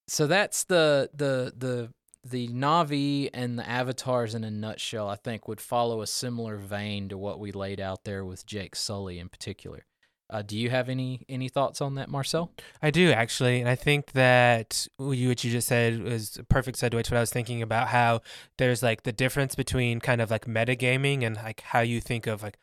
so 0.08 0.26
that's 0.26 0.64
the 0.64 1.10
the 1.14 1.52
the 1.56 1.92
the 2.24 2.48
Na'vi 2.48 3.30
and 3.32 3.58
the 3.58 3.68
avatars 3.68 4.34
in 4.34 4.44
a 4.44 4.50
nutshell, 4.50 5.08
I 5.08 5.16
think, 5.16 5.46
would 5.46 5.60
follow 5.60 6.02
a 6.02 6.06
similar 6.06 6.56
vein 6.56 7.08
to 7.10 7.18
what 7.18 7.38
we 7.38 7.52
laid 7.52 7.80
out 7.80 8.04
there 8.04 8.24
with 8.24 8.44
Jake 8.46 8.76
Sully 8.76 9.18
in 9.18 9.28
particular. 9.28 9.84
Uh, 10.30 10.42
do 10.42 10.56
you 10.56 10.70
have 10.70 10.88
any 10.88 11.24
any 11.28 11.48
thoughts 11.48 11.80
on 11.80 11.96
that, 11.96 12.08
Marcel? 12.08 12.52
I 12.80 12.90
do 12.90 13.10
actually, 13.10 13.60
and 13.60 13.68
I 13.68 13.74
think 13.74 14.12
that 14.12 14.86
what 14.96 15.18
you 15.18 15.34
just 15.34 15.66
said 15.66 16.02
was 16.02 16.36
a 16.38 16.44
perfect 16.44 16.78
segue 16.78 16.90
to 16.90 16.96
what 16.96 17.12
I 17.12 17.20
was 17.20 17.32
thinking 17.32 17.62
about. 17.62 17.88
How 17.88 18.20
there's 18.56 18.82
like 18.82 19.02
the 19.02 19.12
difference 19.12 19.54
between 19.54 20.00
kind 20.00 20.20
of 20.20 20.30
like 20.30 20.46
metagaming 20.46 21.24
and 21.24 21.36
like 21.36 21.60
how 21.60 21.80
you 21.80 22.00
think 22.00 22.26
of 22.26 22.42
like 22.42 22.58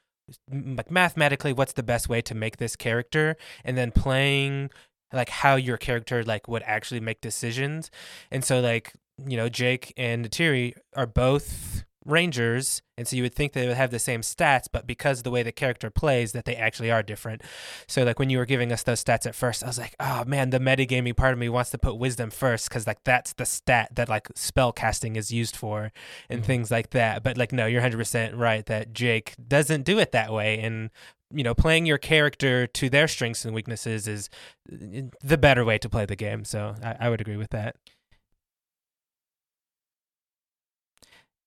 like 0.49 0.91
mathematically 0.91 1.53
what's 1.53 1.73
the 1.73 1.83
best 1.83 2.09
way 2.09 2.21
to 2.21 2.33
make 2.33 2.57
this 2.57 2.75
character, 2.75 3.35
and 3.65 3.77
then 3.77 3.91
playing 3.91 4.69
like 5.11 5.29
how 5.29 5.55
your 5.55 5.77
character 5.77 6.23
like 6.23 6.47
would 6.47 6.63
actually 6.63 7.01
make 7.01 7.19
decisions. 7.19 7.91
And 8.31 8.45
so 8.45 8.61
like 8.61 8.93
you 9.27 9.35
know 9.35 9.49
Jake 9.49 9.93
and 9.97 10.25
Neytiri 10.25 10.73
are 10.95 11.07
both 11.07 11.76
Rangers, 12.07 12.81
and 12.97 13.07
so 13.07 13.15
you 13.15 13.23
would 13.23 13.35
think 13.35 13.53
they 13.53 13.67
would 13.67 13.77
have 13.77 13.91
the 13.91 13.99
same 13.99 14.21
stats, 14.21 14.67
but 14.71 14.87
because 14.87 15.19
of 15.19 15.23
the 15.23 15.31
way 15.31 15.43
the 15.43 15.51
character 15.51 15.89
plays, 15.89 16.31
that 16.31 16.45
they 16.45 16.55
actually 16.55 16.89
are 16.89 17.03
different. 17.03 17.43
So 17.87 18.03
like 18.03 18.17
when 18.17 18.29
you 18.29 18.37
were 18.37 18.45
giving 18.45 18.71
us 18.71 18.83
those 18.83 19.03
stats 19.03 19.25
at 19.25 19.35
first, 19.35 19.63
I 19.63 19.67
was 19.67 19.77
like, 19.77 19.95
oh 19.99 20.23
man, 20.25 20.49
the 20.49 20.59
metagaming 20.59 21.15
part 21.15 21.33
of 21.33 21.39
me 21.39 21.49
wants 21.49 21.69
to 21.71 21.77
put 21.77 21.97
wisdom 21.97 22.29
first 22.29 22.69
because 22.69 22.87
like 22.87 23.03
that's 23.03 23.33
the 23.33 23.45
stat 23.45 23.89
that 23.95 24.09
like 24.09 24.29
spell 24.35 24.71
casting 24.71 25.15
is 25.15 25.31
used 25.31 25.55
for 25.55 25.91
and 26.29 26.39
mm-hmm. 26.39 26.47
things 26.47 26.71
like 26.71 26.91
that. 26.91 27.23
But 27.23 27.37
like 27.37 27.51
no, 27.51 27.65
you're 27.65 27.81
100 27.81 27.97
percent 27.97 28.35
right 28.35 28.65
that 28.67 28.93
Jake 28.93 29.35
doesn't 29.47 29.83
do 29.83 29.99
it 29.99 30.11
that 30.13 30.31
way, 30.31 30.59
and 30.59 30.89
you 31.33 31.43
know 31.43 31.53
playing 31.53 31.85
your 31.85 31.97
character 31.97 32.67
to 32.67 32.89
their 32.89 33.07
strengths 33.07 33.43
and 33.43 33.53
weaknesses 33.53 34.07
is 34.07 34.29
uh, 34.71 35.01
the 35.21 35.37
better 35.37 35.65
way 35.65 35.77
to 35.77 35.89
play 35.89 36.05
the 36.05 36.15
game. 36.15 36.45
So 36.45 36.75
I, 36.81 36.95
I 37.01 37.09
would 37.09 37.21
agree 37.21 37.37
with 37.37 37.49
that. 37.49 37.75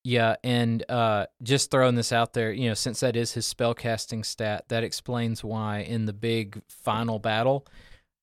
Yeah, 0.03 0.35
and 0.43 0.83
uh, 0.89 1.27
just 1.43 1.69
throwing 1.69 1.95
this 1.95 2.11
out 2.11 2.33
there, 2.33 2.51
you 2.51 2.67
know, 2.67 2.73
since 2.73 3.01
that 3.01 3.15
is 3.15 3.33
his 3.33 3.51
spellcasting 3.51 4.25
stat, 4.25 4.65
that 4.69 4.83
explains 4.83 5.43
why 5.43 5.79
in 5.79 6.05
the 6.05 6.13
big 6.13 6.61
final 6.67 7.19
battle, 7.19 7.67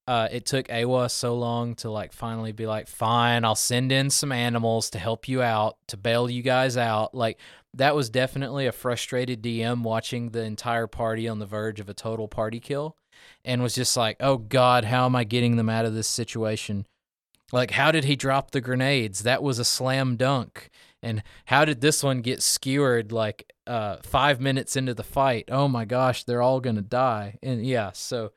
uh, 0.08 0.26
it 0.32 0.44
took 0.44 0.66
Eywa 0.68 1.10
so 1.10 1.34
long 1.34 1.74
to 1.76 1.90
like 1.90 2.12
finally 2.12 2.50
be 2.50 2.66
like, 2.66 2.88
fine, 2.88 3.44
I'll 3.44 3.54
send 3.54 3.92
in 3.92 4.10
some 4.10 4.32
animals 4.32 4.90
to 4.90 4.98
help 4.98 5.28
you 5.28 5.40
out, 5.40 5.76
to 5.88 5.96
bail 5.96 6.28
you 6.28 6.42
guys 6.42 6.76
out. 6.76 7.14
Like 7.14 7.38
that 7.74 7.94
was 7.94 8.10
definitely 8.10 8.66
a 8.66 8.72
frustrated 8.72 9.42
DM 9.42 9.82
watching 9.82 10.30
the 10.30 10.42
entire 10.42 10.86
party 10.86 11.28
on 11.28 11.38
the 11.38 11.46
verge 11.46 11.78
of 11.78 11.88
a 11.88 11.94
total 11.94 12.26
party 12.26 12.58
kill, 12.58 12.96
and 13.44 13.62
was 13.62 13.74
just 13.74 13.96
like, 13.96 14.16
oh 14.18 14.38
God, 14.38 14.84
how 14.84 15.04
am 15.04 15.14
I 15.14 15.24
getting 15.24 15.56
them 15.56 15.68
out 15.68 15.84
of 15.84 15.94
this 15.94 16.08
situation? 16.08 16.86
Like, 17.52 17.72
how 17.72 17.92
did 17.92 18.04
he 18.04 18.16
drop 18.16 18.50
the 18.50 18.60
grenades? 18.60 19.22
That 19.22 19.42
was 19.42 19.58
a 19.58 19.64
slam 19.64 20.16
dunk 20.16 20.70
and 21.02 21.22
how 21.46 21.64
did 21.64 21.80
this 21.80 22.02
one 22.02 22.22
get 22.22 22.42
skewered 22.42 23.12
like 23.12 23.52
uh, 23.66 23.98
five 24.02 24.40
minutes 24.40 24.76
into 24.76 24.94
the 24.94 25.04
fight? 25.04 25.48
Oh 25.50 25.68
my 25.68 25.84
gosh, 25.84 26.24
they're 26.24 26.42
all 26.42 26.60
gonna 26.60 26.82
die. 26.82 27.38
And 27.42 27.64
yeah, 27.64 27.92
so 27.92 28.32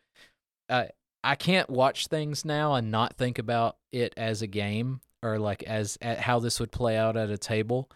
uh, 0.70 0.86
I 1.24 1.36
can't 1.36 1.70
watch 1.70 2.08
things 2.08 2.46
now 2.46 2.76
and 2.76 2.92
not 2.92 3.18
think 3.18 3.40
about 3.40 3.78
it 3.92 4.14
as 4.18 4.42
a 4.42 4.48
game 4.48 5.02
or 5.24 5.38
like 5.38 5.64
as 5.64 5.98
how 6.02 6.40
this 6.40 6.60
would 6.60 6.72
play 6.72 6.98
out 6.98 7.18
at 7.18 7.30
a 7.30 7.38
table. 7.38 7.90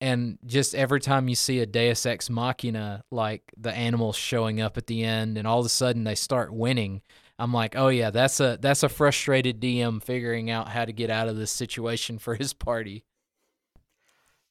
And 0.00 0.38
just 0.44 0.74
every 0.74 1.00
time 1.00 1.28
you 1.28 1.36
see 1.36 1.60
a 1.60 1.66
Deus 1.66 2.04
Ex 2.06 2.28
Machina, 2.28 3.04
like 3.12 3.42
the 3.56 3.72
animals 3.72 4.16
showing 4.16 4.60
up 4.60 4.76
at 4.76 4.88
the 4.88 5.04
end, 5.04 5.38
and 5.38 5.46
all 5.46 5.60
of 5.60 5.66
a 5.66 5.68
sudden 5.68 6.02
they 6.02 6.16
start 6.16 6.52
winning, 6.52 7.02
I'm 7.38 7.52
like, 7.52 7.76
oh 7.76 7.88
yeah, 7.88 8.10
that's 8.10 8.40
a 8.40 8.58
that's 8.60 8.82
a 8.82 8.88
frustrated 8.88 9.60
DM 9.60 10.02
figuring 10.02 10.50
out 10.50 10.68
how 10.68 10.84
to 10.84 10.92
get 10.92 11.10
out 11.10 11.28
of 11.28 11.36
this 11.36 11.52
situation 11.52 12.18
for 12.18 12.34
his 12.34 12.52
party. 12.52 13.04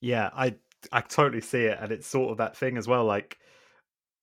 Yeah, 0.01 0.29
I 0.33 0.55
I 0.91 1.01
totally 1.01 1.41
see 1.41 1.65
it, 1.65 1.77
and 1.79 1.91
it's 1.91 2.07
sort 2.07 2.31
of 2.31 2.37
that 2.37 2.57
thing 2.57 2.77
as 2.77 2.87
well. 2.87 3.05
Like, 3.05 3.37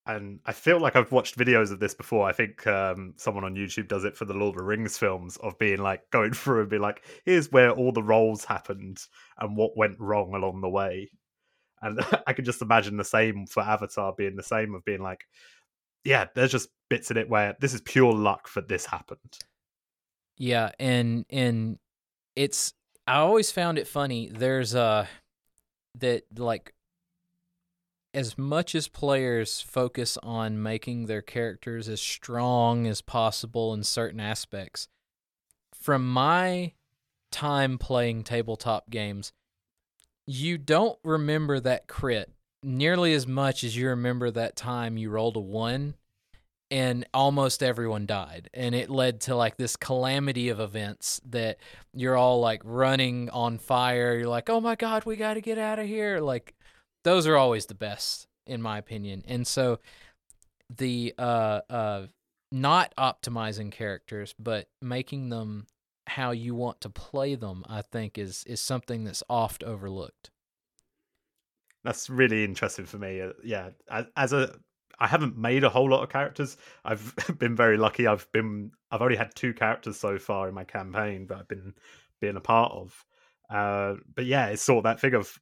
and 0.06 0.40
I 0.44 0.52
feel 0.52 0.80
like 0.80 0.96
I've 0.96 1.12
watched 1.12 1.38
videos 1.38 1.70
of 1.70 1.80
this 1.80 1.94
before. 1.94 2.28
I 2.28 2.32
think 2.32 2.66
um, 2.66 3.14
someone 3.16 3.44
on 3.44 3.54
YouTube 3.54 3.88
does 3.88 4.04
it 4.04 4.16
for 4.16 4.24
the 4.24 4.34
Lord 4.34 4.54
of 4.54 4.58
the 4.58 4.64
Rings 4.64 4.98
films 4.98 5.36
of 5.38 5.58
being 5.58 5.78
like 5.78 6.02
going 6.10 6.32
through 6.32 6.62
and 6.62 6.70
be 6.70 6.78
like, 6.78 7.04
here's 7.24 7.52
where 7.52 7.70
all 7.70 7.92
the 7.92 8.02
roles 8.02 8.44
happened 8.44 8.98
and 9.38 9.56
what 9.56 9.76
went 9.76 10.00
wrong 10.00 10.34
along 10.34 10.60
the 10.60 10.68
way. 10.68 11.10
And 11.80 12.00
I 12.26 12.32
could 12.32 12.44
just 12.44 12.62
imagine 12.62 12.96
the 12.96 13.04
same 13.04 13.46
for 13.46 13.62
Avatar 13.62 14.14
being 14.16 14.36
the 14.36 14.42
same 14.42 14.74
of 14.74 14.84
being 14.84 15.02
like, 15.02 15.24
yeah, 16.04 16.26
there's 16.34 16.52
just 16.52 16.70
bits 16.88 17.10
in 17.10 17.16
it 17.16 17.28
where 17.28 17.56
this 17.60 17.74
is 17.74 17.80
pure 17.82 18.12
luck 18.12 18.52
that 18.54 18.68
this 18.68 18.86
happened. 18.86 19.38
Yeah, 20.36 20.70
and 20.78 21.26
and 21.30 21.78
it's 22.36 22.72
I 23.06 23.16
always 23.16 23.50
found 23.50 23.78
it 23.78 23.86
funny. 23.86 24.30
There's 24.32 24.74
uh 24.74 25.06
that 26.00 26.24
like 26.38 26.74
as 28.14 28.38
much 28.38 28.74
as 28.74 28.88
players 28.88 29.60
focus 29.60 30.18
on 30.22 30.62
making 30.62 31.06
their 31.06 31.22
characters 31.22 31.88
as 31.88 32.00
strong 32.00 32.86
as 32.86 33.00
possible 33.02 33.74
in 33.74 33.84
certain 33.84 34.20
aspects, 34.20 34.88
from 35.74 36.08
my 36.08 36.72
time 37.30 37.78
playing 37.78 38.24
tabletop 38.24 38.90
games, 38.90 39.32
you 40.26 40.58
don't 40.58 40.98
remember 41.04 41.60
that 41.60 41.86
crit 41.86 42.32
nearly 42.62 43.12
as 43.14 43.26
much 43.26 43.62
as 43.62 43.76
you 43.76 43.88
remember 43.88 44.30
that 44.30 44.56
time 44.56 44.96
you 44.96 45.10
rolled 45.10 45.36
a 45.36 45.40
one 45.40 45.94
and 46.70 47.06
almost 47.14 47.62
everyone 47.62 48.06
died. 48.06 48.50
And 48.52 48.74
it 48.74 48.90
led 48.90 49.20
to 49.22 49.34
like 49.34 49.56
this 49.56 49.76
calamity 49.76 50.48
of 50.48 50.60
events 50.60 51.20
that 51.30 51.58
you're 51.94 52.16
all 52.16 52.40
like 52.40 52.60
running 52.64 53.30
on 53.30 53.58
fire. 53.58 54.16
You're 54.16 54.28
like 54.28 54.50
oh 54.50 54.60
my 54.60 54.76
god 54.76 55.04
we 55.04 55.16
got 55.16 55.34
to 55.34 55.40
get 55.40 55.58
out 55.58 55.78
of 55.78 55.86
here. 55.86 56.20
Like 56.20 56.54
those 57.04 57.26
are 57.26 57.36
always 57.36 57.66
the 57.66 57.74
best 57.74 58.26
in 58.46 58.62
my 58.62 58.78
opinion. 58.78 59.24
And 59.26 59.46
so 59.46 59.78
the 60.76 61.14
uh 61.18 61.60
uh 61.70 62.06
not 62.52 62.94
optimizing 62.98 63.70
characters 63.70 64.34
but 64.38 64.68
making 64.82 65.28
them 65.28 65.66
how 66.06 66.30
you 66.30 66.54
want 66.54 66.80
to 66.80 66.88
play 66.88 67.34
them 67.34 67.62
i 67.68 67.82
think 67.82 68.16
is 68.16 68.42
is 68.46 68.60
something 68.60 69.04
that's 69.04 69.22
oft 69.28 69.62
overlooked. 69.62 70.30
That's 71.84 72.10
really 72.10 72.44
interesting 72.44 72.84
for 72.86 72.98
me 72.98 73.20
uh, 73.20 73.32
yeah 73.42 73.70
as, 73.90 74.06
as 74.16 74.32
a 74.32 74.58
I 74.98 75.06
haven't 75.06 75.36
made 75.36 75.64
a 75.64 75.68
whole 75.68 75.88
lot 75.88 76.02
of 76.02 76.10
characters. 76.10 76.56
I've 76.84 77.14
been 77.38 77.56
very 77.56 77.76
lucky. 77.76 78.06
I've 78.06 78.30
been 78.32 78.72
I've 78.90 79.02
only 79.02 79.16
had 79.16 79.34
two 79.34 79.52
characters 79.52 79.98
so 79.98 80.18
far 80.18 80.48
in 80.48 80.54
my 80.54 80.64
campaign 80.64 81.26
that 81.28 81.38
I've 81.38 81.48
been 81.48 81.74
being 82.20 82.36
a 82.36 82.40
part 82.40 82.72
of. 82.72 83.04
Uh, 83.50 83.94
but 84.14 84.26
yeah, 84.26 84.46
it's 84.46 84.62
sort 84.62 84.78
of 84.78 84.84
that 84.84 85.00
thing 85.00 85.14
of 85.14 85.38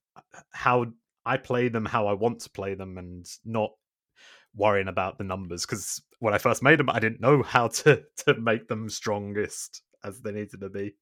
how 0.53 0.87
I 1.25 1.37
play 1.39 1.69
them, 1.69 1.85
how 1.85 2.07
I 2.07 2.13
want 2.13 2.41
to 2.41 2.51
play 2.51 2.75
them, 2.75 2.99
and 2.99 3.27
not 3.45 3.73
worrying 4.55 4.89
about 4.89 5.19
the 5.19 5.25
numbers. 5.25 5.67
Because 5.67 6.03
when 6.21 6.35
I 6.35 6.39
first 6.39 6.63
made 6.63 6.79
them, 6.79 6.91
I 6.91 7.01
didn't 7.01 7.21
know 7.21 7.43
how 7.43 7.69
to 7.69 8.03
to 8.27 8.35
make 8.35 8.69
them 8.69 8.89
strongest 8.89 9.83
as 10.05 10.21
they 10.21 10.33
needed 10.33 10.61
to 10.61 10.69
be. 10.69 10.95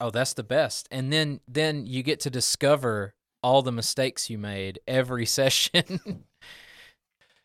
Oh, 0.00 0.10
that's 0.10 0.34
the 0.34 0.42
best. 0.42 0.88
And 0.90 1.12
then 1.12 1.40
then 1.48 1.86
you 1.86 2.02
get 2.02 2.20
to 2.20 2.30
discover 2.30 3.14
all 3.42 3.62
the 3.62 3.72
mistakes 3.72 4.30
you 4.30 4.38
made 4.38 4.78
every 4.86 5.26
session. 5.38 6.24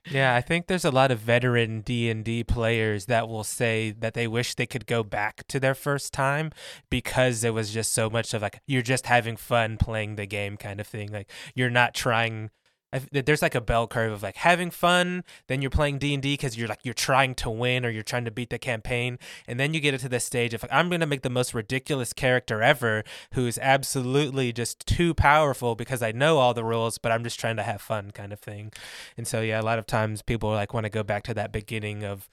Yeah, 0.10 0.36
I 0.36 0.42
think 0.42 0.68
there's 0.68 0.86
a 0.86 0.92
lot 0.92 1.12
of 1.12 1.20
veteran 1.20 1.82
D&D 1.82 2.46
players 2.46 3.08
that 3.08 3.28
will 3.28 3.44
say 3.44 3.92
that 3.92 4.14
they 4.14 4.28
wish 4.28 4.56
they 4.56 4.66
could 4.66 4.86
go 4.86 5.04
back 5.04 5.46
to 5.48 5.60
their 5.60 5.76
first 5.76 6.14
time 6.14 6.52
because 6.90 7.44
it 7.44 7.54
was 7.54 7.72
just 7.72 7.94
so 7.94 8.10
much 8.10 8.34
of 8.34 8.42
like 8.42 8.62
you're 8.66 8.82
just 8.82 9.08
having 9.08 9.36
fun 9.36 9.78
playing 9.78 10.16
the 10.16 10.26
game 10.26 10.56
kind 10.56 10.80
of 10.80 10.88
thing. 10.88 11.12
Like 11.12 11.30
you're 11.56 11.70
not 11.70 11.94
trying 11.94 12.52
there's 13.12 13.42
like 13.42 13.56
a 13.56 13.62
bell 13.62 13.88
curve 13.88 14.12
of 14.12 14.24
like 14.24 14.38
having 14.38 14.72
fun 14.72 15.24
then 15.48 15.62
you're 15.62 15.72
playing 15.72 15.98
d&d 15.98 16.34
because 16.34 16.58
you're 16.58 16.68
like 16.68 16.80
you're 16.84 16.94
trying 16.94 17.36
to 17.36 17.50
win 17.50 17.86
or 17.86 17.90
you're 17.90 18.04
trying 18.04 18.26
to 18.26 18.32
beat 18.32 18.50
the 18.50 18.58
campaign 18.60 19.20
and 19.48 19.60
then 19.60 19.74
you 19.74 19.80
get 19.80 19.94
it 19.94 20.00
to 20.00 20.10
the 20.10 20.20
stage 20.20 20.54
of 20.54 20.62
like 20.62 20.72
i'm 20.74 20.90
going 20.90 21.02
to 21.02 21.06
make 21.06 21.22
the 21.22 21.30
most 21.30 21.54
ridiculous 21.54 22.14
character 22.14 22.62
ever 22.62 23.04
who's 23.34 23.58
absolutely 23.60 24.54
just 24.54 24.86
too 24.88 25.14
powerful 25.14 25.76
because 25.76 26.02
i 26.02 26.12
know 26.12 26.38
all 26.38 26.54
the 26.54 26.64
rules 26.64 26.98
but 26.98 27.12
i'm 27.12 27.24
just 27.24 27.40
trying 27.40 27.58
to 27.58 27.64
have 27.64 27.82
fun 27.82 28.12
kind 28.12 28.34
of 28.34 28.40
thing. 28.40 28.72
And 29.18 29.28
so 29.28 29.42
yeah 29.42 29.62
a 29.62 29.64
lot 29.64 29.80
of 29.80 29.86
times 29.86 30.22
people 30.22 30.50
like 30.50 30.74
want 30.74 30.86
to 30.86 30.90
go 30.90 31.04
back 31.04 31.24
to 31.24 31.34
that 31.34 31.52
beginning 31.52 32.04
of 32.04 32.30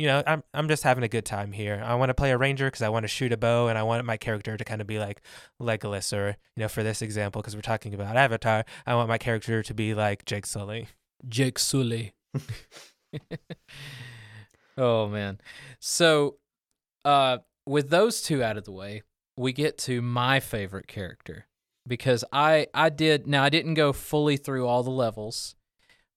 you 0.00 0.06
know, 0.06 0.22
I'm 0.26 0.42
I'm 0.54 0.66
just 0.66 0.82
having 0.82 1.04
a 1.04 1.08
good 1.08 1.26
time 1.26 1.52
here. 1.52 1.82
I 1.84 1.94
want 1.94 2.08
to 2.08 2.14
play 2.14 2.30
a 2.30 2.38
ranger 2.38 2.68
because 2.68 2.80
I 2.80 2.88
want 2.88 3.04
to 3.04 3.08
shoot 3.08 3.32
a 3.32 3.36
bow, 3.36 3.68
and 3.68 3.76
I 3.76 3.82
want 3.82 4.02
my 4.06 4.16
character 4.16 4.56
to 4.56 4.64
kind 4.64 4.80
of 4.80 4.86
be 4.86 4.98
like 4.98 5.20
Legolas, 5.60 6.16
or 6.16 6.38
you 6.56 6.62
know, 6.62 6.68
for 6.68 6.82
this 6.82 7.02
example, 7.02 7.42
because 7.42 7.54
we're 7.54 7.60
talking 7.60 7.92
about 7.92 8.16
Avatar, 8.16 8.64
I 8.86 8.94
want 8.94 9.10
my 9.10 9.18
character 9.18 9.62
to 9.62 9.74
be 9.74 9.92
like 9.92 10.24
Jake 10.24 10.46
Sully. 10.46 10.88
Jake 11.28 11.58
Sully. 11.58 12.14
oh 14.78 15.06
man, 15.08 15.38
so 15.80 16.36
uh, 17.04 17.38
with 17.66 17.90
those 17.90 18.22
two 18.22 18.42
out 18.42 18.56
of 18.56 18.64
the 18.64 18.72
way, 18.72 19.02
we 19.36 19.52
get 19.52 19.76
to 19.80 20.00
my 20.00 20.40
favorite 20.40 20.86
character 20.86 21.44
because 21.86 22.24
I 22.32 22.68
I 22.72 22.88
did 22.88 23.26
now 23.26 23.44
I 23.44 23.50
didn't 23.50 23.74
go 23.74 23.92
fully 23.92 24.38
through 24.38 24.66
all 24.66 24.82
the 24.82 24.88
levels. 24.88 25.56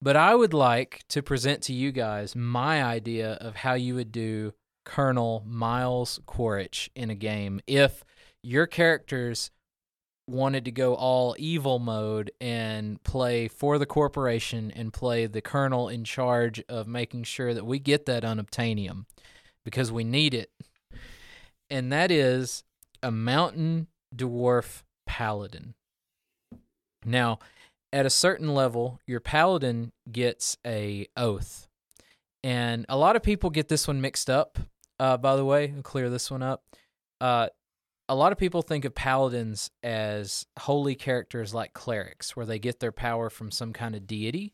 But 0.02 0.16
I 0.16 0.34
would 0.34 0.52
like 0.52 1.02
to 1.08 1.22
present 1.22 1.62
to 1.62 1.72
you 1.72 1.90
guys 1.92 2.36
my 2.36 2.84
idea 2.84 3.32
of 3.34 3.56
how 3.56 3.74
you 3.74 3.94
would 3.94 4.12
do 4.12 4.52
Colonel 4.84 5.42
Miles 5.46 6.20
Quaritch 6.26 6.90
in 6.94 7.10
a 7.10 7.14
game 7.14 7.60
if 7.66 8.04
your 8.42 8.66
characters 8.66 9.50
wanted 10.26 10.64
to 10.64 10.70
go 10.70 10.94
all 10.94 11.36
evil 11.38 11.78
mode 11.78 12.30
and 12.40 13.02
play 13.02 13.48
for 13.48 13.78
the 13.78 13.86
corporation 13.86 14.70
and 14.70 14.92
play 14.92 15.26
the 15.26 15.40
colonel 15.40 15.88
in 15.88 16.04
charge 16.04 16.62
of 16.68 16.86
making 16.86 17.24
sure 17.24 17.52
that 17.52 17.66
we 17.66 17.78
get 17.78 18.06
that 18.06 18.22
unobtainium 18.22 19.04
because 19.64 19.92
we 19.92 20.04
need 20.04 20.34
it. 20.34 20.50
And 21.68 21.92
that 21.92 22.10
is 22.10 22.64
a 23.02 23.10
mountain 23.10 23.88
dwarf 24.14 24.82
paladin. 25.06 25.74
Now, 27.04 27.38
at 27.94 28.04
a 28.04 28.10
certain 28.10 28.52
level, 28.52 29.00
your 29.06 29.20
paladin 29.20 29.92
gets 30.10 30.58
a 30.66 31.06
oath. 31.16 31.68
And 32.42 32.84
a 32.88 32.96
lot 32.96 33.14
of 33.14 33.22
people 33.22 33.50
get 33.50 33.68
this 33.68 33.86
one 33.86 34.00
mixed 34.00 34.28
up. 34.28 34.58
Uh, 34.98 35.16
by 35.16 35.36
the 35.36 35.44
way, 35.44 35.72
I'll 35.74 35.82
clear 35.82 36.10
this 36.10 36.28
one 36.28 36.42
up. 36.42 36.64
Uh, 37.20 37.46
a 38.08 38.16
lot 38.16 38.32
of 38.32 38.38
people 38.38 38.62
think 38.62 38.84
of 38.84 38.96
paladins 38.96 39.70
as 39.84 40.44
holy 40.58 40.96
characters 40.96 41.54
like 41.54 41.72
clerics, 41.72 42.34
where 42.34 42.44
they 42.44 42.58
get 42.58 42.80
their 42.80 42.92
power 42.92 43.30
from 43.30 43.52
some 43.52 43.72
kind 43.72 43.94
of 43.94 44.08
deity. 44.08 44.52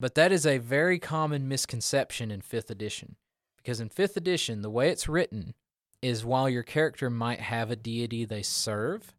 But 0.00 0.14
that 0.14 0.32
is 0.32 0.46
a 0.46 0.56
very 0.56 0.98
common 0.98 1.46
misconception 1.46 2.30
in 2.30 2.40
5th 2.40 2.70
edition. 2.70 3.16
Because 3.58 3.80
in 3.80 3.90
5th 3.90 4.16
edition, 4.16 4.62
the 4.62 4.70
way 4.70 4.88
it's 4.88 5.10
written 5.10 5.52
is 6.00 6.24
while 6.24 6.48
your 6.48 6.62
character 6.62 7.10
might 7.10 7.40
have 7.40 7.70
a 7.70 7.76
deity 7.76 8.24
they 8.24 8.42
serve, 8.42 9.14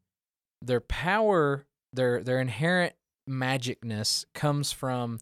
their 0.60 0.82
power, 0.82 1.68
their 1.94 2.24
their 2.24 2.40
inherent 2.40 2.94
magicness 3.32 4.26
comes 4.34 4.72
from 4.72 5.20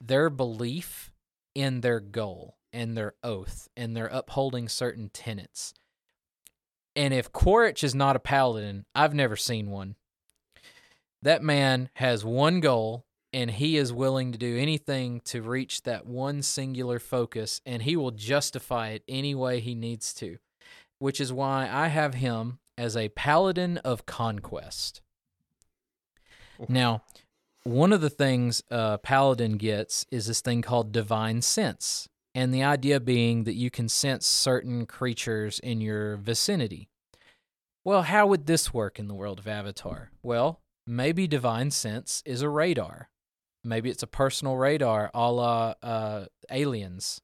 their 0.00 0.30
belief 0.30 1.12
in 1.54 1.80
their 1.82 2.00
goal 2.00 2.56
and 2.72 2.96
their 2.96 3.14
oath 3.22 3.68
and 3.76 3.96
their 3.96 4.06
upholding 4.06 4.68
certain 4.68 5.10
tenets. 5.10 5.74
And 6.96 7.14
if 7.14 7.32
Quaritch 7.32 7.84
is 7.84 7.94
not 7.94 8.16
a 8.16 8.20
paladin, 8.20 8.84
I've 8.94 9.14
never 9.14 9.36
seen 9.36 9.70
one. 9.70 9.96
That 11.22 11.42
man 11.42 11.90
has 11.94 12.24
one 12.24 12.60
goal 12.60 13.04
and 13.32 13.50
he 13.50 13.76
is 13.76 13.92
willing 13.92 14.32
to 14.32 14.38
do 14.38 14.58
anything 14.58 15.20
to 15.26 15.42
reach 15.42 15.82
that 15.82 16.06
one 16.06 16.42
singular 16.42 16.98
focus 16.98 17.60
and 17.64 17.82
he 17.82 17.94
will 17.94 18.10
justify 18.10 18.90
it 18.90 19.04
any 19.06 19.34
way 19.34 19.60
he 19.60 19.74
needs 19.74 20.12
to, 20.14 20.38
which 20.98 21.20
is 21.20 21.32
why 21.32 21.68
I 21.70 21.88
have 21.88 22.14
him 22.14 22.58
as 22.76 22.96
a 22.96 23.10
paladin 23.10 23.78
of 23.78 24.06
conquest. 24.06 25.02
Now, 26.68 27.02
one 27.64 27.92
of 27.92 28.00
the 28.00 28.10
things 28.10 28.62
uh, 28.70 28.98
Paladin 28.98 29.56
gets 29.56 30.06
is 30.10 30.26
this 30.26 30.40
thing 30.40 30.62
called 30.62 30.92
divine 30.92 31.42
sense. 31.42 32.08
And 32.34 32.54
the 32.54 32.62
idea 32.62 33.00
being 33.00 33.44
that 33.44 33.54
you 33.54 33.70
can 33.70 33.88
sense 33.88 34.26
certain 34.26 34.86
creatures 34.86 35.58
in 35.58 35.80
your 35.80 36.16
vicinity. 36.16 36.88
Well, 37.84 38.02
how 38.02 38.26
would 38.26 38.46
this 38.46 38.72
work 38.72 38.98
in 38.98 39.08
the 39.08 39.14
world 39.14 39.38
of 39.38 39.48
Avatar? 39.48 40.10
Well, 40.22 40.60
maybe 40.86 41.26
divine 41.26 41.70
sense 41.70 42.22
is 42.24 42.42
a 42.42 42.48
radar. 42.48 43.08
Maybe 43.64 43.90
it's 43.90 44.02
a 44.02 44.06
personal 44.06 44.56
radar 44.56 45.10
a 45.12 45.32
la 45.32 45.74
uh, 45.82 46.26
aliens, 46.50 47.20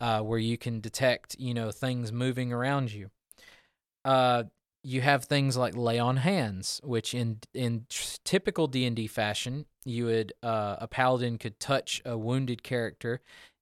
uh, 0.00 0.20
where 0.20 0.38
you 0.38 0.56
can 0.56 0.80
detect, 0.80 1.36
you 1.38 1.52
know, 1.54 1.70
things 1.70 2.10
moving 2.10 2.52
around 2.52 2.92
you. 2.92 3.10
Uh, 4.04 4.44
you 4.84 5.00
have 5.00 5.24
things 5.24 5.56
like 5.56 5.76
lay 5.76 5.98
on 5.98 6.18
hands, 6.18 6.80
which 6.82 7.14
in 7.14 7.38
in 7.54 7.86
typical 8.24 8.66
D 8.66 8.84
and 8.84 8.96
D 8.96 9.06
fashion, 9.06 9.66
you 9.84 10.06
would 10.06 10.32
uh, 10.42 10.76
a 10.80 10.88
paladin 10.88 11.38
could 11.38 11.60
touch 11.60 12.02
a 12.04 12.18
wounded 12.18 12.62
character 12.62 13.20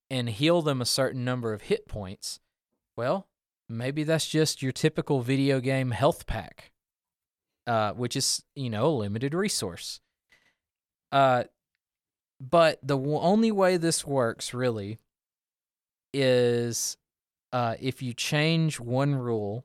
and 0.09 0.29
heal 0.29 0.63
them 0.63 0.81
a 0.81 0.87
certain 0.87 1.25
number 1.25 1.53
of 1.53 1.63
hit 1.63 1.87
points. 1.87 2.41
Well, 2.97 3.29
maybe 3.69 4.03
that's 4.03 4.29
just 4.29 4.63
your 4.63 4.73
typical 4.73 5.21
video 5.21 5.61
game 5.61 5.91
health 5.91 6.27
pack, 6.27 6.73
uh, 7.67 7.93
which 7.93 8.17
is 8.17 8.43
you 8.57 8.71
know 8.71 8.87
a 8.87 8.89
limited 8.89 9.35
resource. 9.35 10.01
Uh, 11.13 11.45
but 12.41 12.79
the 12.83 12.99
only 12.99 13.53
way 13.53 13.77
this 13.77 14.07
works 14.07 14.55
really 14.55 14.99
is 16.15 16.97
uh, 17.53 17.75
if 17.81 18.03
you 18.03 18.15
change 18.15 18.81
one 18.81 19.15
rule, 19.15 19.65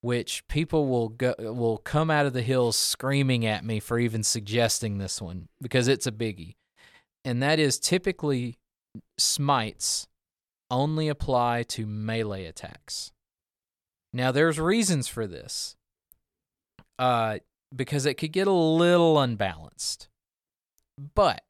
which 0.00 0.46
people 0.48 0.86
will 0.86 1.08
go 1.08 1.34
will 1.38 1.78
come 1.78 2.10
out 2.10 2.26
of 2.26 2.32
the 2.32 2.42
hills 2.42 2.76
screaming 2.76 3.44
at 3.44 3.64
me 3.64 3.80
for 3.80 3.98
even 3.98 4.22
suggesting 4.22 4.98
this 4.98 5.20
one 5.20 5.48
because 5.60 5.88
it's 5.88 6.06
a 6.06 6.12
biggie, 6.12 6.54
and 7.24 7.42
that 7.42 7.58
is 7.58 7.78
typically 7.78 8.58
smites 9.16 10.06
only 10.70 11.08
apply 11.08 11.62
to 11.64 11.86
melee 11.86 12.44
attacks. 12.44 13.12
Now, 14.12 14.32
there's 14.32 14.58
reasons 14.58 15.08
for 15.08 15.26
this, 15.26 15.76
uh, 16.98 17.38
because 17.74 18.06
it 18.06 18.14
could 18.14 18.32
get 18.32 18.46
a 18.46 18.52
little 18.52 19.18
unbalanced, 19.18 20.08
but 21.14 21.42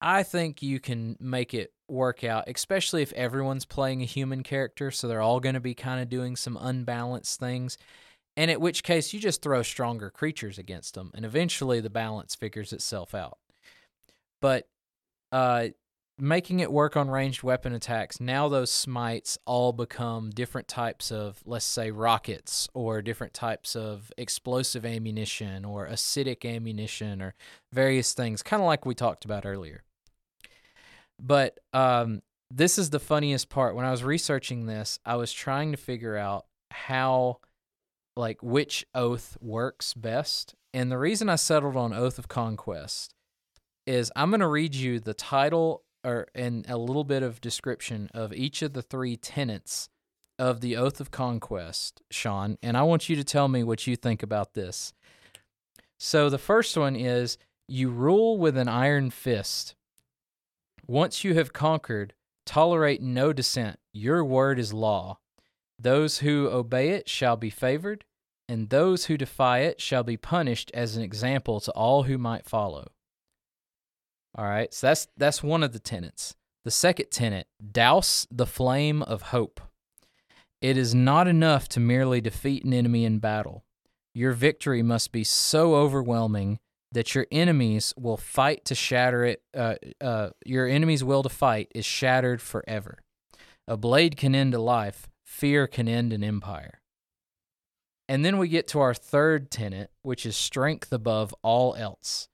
I 0.00 0.22
think 0.22 0.62
you 0.62 0.80
can 0.80 1.16
make 1.20 1.54
it 1.54 1.71
work 1.88 2.24
out, 2.24 2.44
especially 2.46 3.02
if 3.02 3.12
everyone's 3.12 3.64
playing 3.64 4.02
a 4.02 4.06
human 4.06 4.42
character, 4.42 4.90
so 4.90 5.08
they're 5.08 5.20
all 5.20 5.40
going 5.40 5.54
to 5.54 5.60
be 5.60 5.74
kind 5.74 6.00
of 6.00 6.08
doing 6.08 6.36
some 6.36 6.58
unbalanced 6.60 7.38
things. 7.38 7.78
And 8.36 8.50
at 8.50 8.60
which 8.60 8.82
case, 8.82 9.12
you 9.12 9.20
just 9.20 9.42
throw 9.42 9.62
stronger 9.62 10.10
creatures 10.10 10.58
against 10.58 10.94
them, 10.94 11.10
and 11.14 11.24
eventually 11.24 11.80
the 11.80 11.90
balance 11.90 12.34
figures 12.34 12.72
itself 12.72 13.14
out. 13.14 13.38
But 14.40 14.68
uh, 15.30 15.68
making 16.18 16.60
it 16.60 16.72
work 16.72 16.96
on 16.96 17.10
ranged 17.10 17.42
weapon 17.42 17.74
attacks, 17.74 18.20
now 18.20 18.48
those 18.48 18.70
smites 18.70 19.38
all 19.44 19.72
become 19.72 20.30
different 20.30 20.68
types 20.68 21.12
of, 21.12 21.42
let's 21.44 21.64
say, 21.64 21.90
rockets 21.90 22.68
or 22.74 23.02
different 23.02 23.34
types 23.34 23.76
of 23.76 24.12
explosive 24.16 24.86
ammunition 24.86 25.64
or 25.64 25.86
acidic 25.86 26.44
ammunition 26.44 27.20
or 27.20 27.34
various 27.72 28.14
things, 28.14 28.42
kind 28.42 28.62
of 28.62 28.66
like 28.66 28.86
we 28.86 28.94
talked 28.94 29.24
about 29.24 29.44
earlier. 29.44 29.82
But 31.22 31.58
um, 31.72 32.20
this 32.50 32.78
is 32.78 32.90
the 32.90 32.98
funniest 32.98 33.48
part. 33.48 33.76
When 33.76 33.86
I 33.86 33.90
was 33.90 34.02
researching 34.02 34.66
this, 34.66 34.98
I 35.06 35.16
was 35.16 35.32
trying 35.32 35.70
to 35.70 35.78
figure 35.78 36.16
out 36.16 36.46
how, 36.70 37.38
like, 38.16 38.42
which 38.42 38.84
oath 38.94 39.38
works 39.40 39.94
best. 39.94 40.54
And 40.74 40.90
the 40.90 40.98
reason 40.98 41.28
I 41.28 41.36
settled 41.36 41.76
on 41.76 41.92
Oath 41.92 42.18
of 42.18 42.28
Conquest 42.28 43.14
is 43.86 44.10
I'm 44.16 44.30
going 44.30 44.40
to 44.40 44.48
read 44.48 44.74
you 44.74 45.00
the 45.00 45.14
title 45.14 45.84
or 46.04 46.26
and 46.34 46.68
a 46.68 46.76
little 46.76 47.04
bit 47.04 47.22
of 47.22 47.40
description 47.40 48.10
of 48.12 48.32
each 48.32 48.62
of 48.62 48.72
the 48.72 48.82
three 48.82 49.16
tenets 49.16 49.88
of 50.38 50.60
the 50.60 50.76
Oath 50.76 51.00
of 51.00 51.10
Conquest, 51.10 52.02
Shaun, 52.10 52.58
and 52.62 52.76
I 52.76 52.82
want 52.82 53.08
you 53.08 53.16
to 53.16 53.24
tell 53.24 53.48
me 53.48 53.62
what 53.62 53.86
you 53.86 53.94
think 53.94 54.22
about 54.22 54.54
this. 54.54 54.92
So 55.98 56.28
the 56.28 56.38
first 56.38 56.76
one 56.76 56.96
is 56.96 57.38
you 57.68 57.90
rule 57.90 58.38
with 58.38 58.56
an 58.56 58.68
iron 58.68 59.10
fist. 59.10 59.76
Once 60.92 61.24
you 61.24 61.32
have 61.32 61.54
conquered, 61.54 62.12
tolerate 62.44 63.00
no 63.00 63.32
dissent. 63.32 63.78
Your 63.94 64.22
word 64.22 64.58
is 64.58 64.74
law. 64.74 65.18
Those 65.78 66.18
who 66.18 66.50
obey 66.50 66.90
it 66.90 67.08
shall 67.08 67.34
be 67.34 67.48
favored, 67.48 68.04
and 68.46 68.68
those 68.68 69.06
who 69.06 69.16
defy 69.16 69.60
it 69.60 69.80
shall 69.80 70.02
be 70.02 70.18
punished 70.18 70.70
as 70.74 70.94
an 70.94 71.02
example 71.02 71.60
to 71.60 71.72
all 71.72 72.02
who 72.02 72.18
might 72.18 72.44
follow. 72.44 72.88
All 74.36 74.44
right, 74.44 74.74
so 74.74 74.88
that's 74.88 75.08
that's 75.16 75.42
one 75.42 75.62
of 75.62 75.72
the 75.72 75.78
tenets. 75.78 76.34
The 76.66 76.70
second 76.70 77.10
tenet, 77.10 77.46
douse 77.72 78.26
the 78.30 78.44
flame 78.44 79.00
of 79.00 79.22
hope. 79.22 79.62
It 80.60 80.76
is 80.76 80.94
not 80.94 81.26
enough 81.26 81.70
to 81.70 81.80
merely 81.80 82.20
defeat 82.20 82.64
an 82.64 82.74
enemy 82.74 83.06
in 83.06 83.18
battle. 83.18 83.64
Your 84.14 84.32
victory 84.32 84.82
must 84.82 85.10
be 85.10 85.24
so 85.24 85.74
overwhelming 85.74 86.58
that 86.92 87.14
your 87.14 87.26
enemies 87.32 87.94
will 87.96 88.16
fight 88.16 88.64
to 88.66 88.74
shatter 88.74 89.24
it. 89.24 89.42
Uh, 89.54 89.74
uh, 90.00 90.30
your 90.44 90.68
enemy's 90.68 91.02
will 91.02 91.22
to 91.22 91.28
fight 91.28 91.68
is 91.74 91.84
shattered 91.84 92.40
forever. 92.40 92.98
A 93.66 93.76
blade 93.76 94.16
can 94.16 94.34
end 94.34 94.54
a 94.54 94.60
life, 94.60 95.08
fear 95.24 95.66
can 95.66 95.88
end 95.88 96.12
an 96.12 96.22
empire. 96.22 96.80
And 98.08 98.24
then 98.24 98.36
we 98.36 98.48
get 98.48 98.68
to 98.68 98.80
our 98.80 98.94
third 98.94 99.50
tenet, 99.50 99.90
which 100.02 100.26
is 100.26 100.36
strength 100.36 100.92
above 100.92 101.34
all 101.42 101.74
else. 101.74 102.28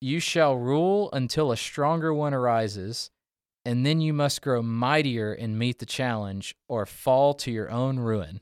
You 0.00 0.20
shall 0.20 0.56
rule 0.56 1.08
until 1.12 1.50
a 1.50 1.56
stronger 1.56 2.12
one 2.12 2.34
arises, 2.34 3.10
and 3.64 3.86
then 3.86 4.00
you 4.00 4.12
must 4.12 4.42
grow 4.42 4.60
mightier 4.60 5.32
and 5.32 5.58
meet 5.58 5.78
the 5.78 5.86
challenge, 5.86 6.54
or 6.68 6.84
fall 6.84 7.32
to 7.34 7.50
your 7.50 7.70
own 7.70 7.98
ruin. 7.98 8.40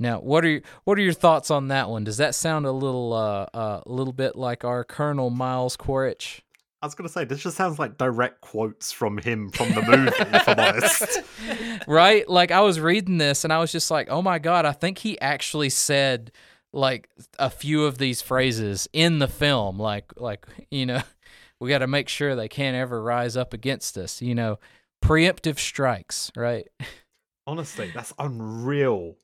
Now, 0.00 0.18
what 0.18 0.44
are 0.44 0.48
your, 0.48 0.60
what 0.84 0.98
are 0.98 1.02
your 1.02 1.12
thoughts 1.12 1.50
on 1.50 1.68
that 1.68 1.88
one? 1.88 2.04
Does 2.04 2.16
that 2.16 2.34
sound 2.34 2.66
a 2.66 2.72
little 2.72 3.12
uh, 3.12 3.46
uh, 3.54 3.80
a 3.86 3.92
little 3.92 4.12
bit 4.12 4.34
like 4.34 4.64
our 4.64 4.82
Colonel 4.82 5.30
Miles 5.30 5.76
Quaritch? 5.76 6.42
I 6.82 6.86
was 6.86 6.94
going 6.94 7.06
to 7.06 7.12
say, 7.12 7.24
this 7.24 7.42
just 7.42 7.58
sounds 7.58 7.78
like 7.78 7.98
direct 7.98 8.40
quotes 8.40 8.90
from 8.90 9.18
him 9.18 9.50
from 9.50 9.68
the 9.74 9.82
movie, 9.82 10.12
if 10.18 10.48
I'm 10.48 10.58
honest. 10.58 11.22
right? 11.86 12.26
Like, 12.26 12.50
I 12.50 12.62
was 12.62 12.80
reading 12.80 13.18
this 13.18 13.44
and 13.44 13.52
I 13.52 13.58
was 13.58 13.70
just 13.70 13.90
like, 13.90 14.08
oh 14.08 14.22
my 14.22 14.38
God, 14.38 14.64
I 14.64 14.72
think 14.72 14.96
he 14.98 15.20
actually 15.20 15.68
said 15.68 16.32
like 16.72 17.08
a 17.38 17.50
few 17.50 17.84
of 17.84 17.98
these 17.98 18.22
phrases 18.22 18.88
in 18.92 19.18
the 19.18 19.28
film. 19.28 19.78
Like, 19.78 20.12
like 20.16 20.46
you 20.70 20.86
know, 20.86 21.02
we 21.60 21.68
got 21.68 21.78
to 21.78 21.86
make 21.86 22.08
sure 22.08 22.34
they 22.34 22.48
can't 22.48 22.76
ever 22.76 23.02
rise 23.02 23.36
up 23.36 23.52
against 23.52 23.98
us, 23.98 24.22
you 24.22 24.34
know, 24.34 24.58
preemptive 25.04 25.58
strikes, 25.58 26.30
right? 26.36 26.68
Honestly, 27.46 27.90
that's 27.92 28.12
unreal. 28.18 29.16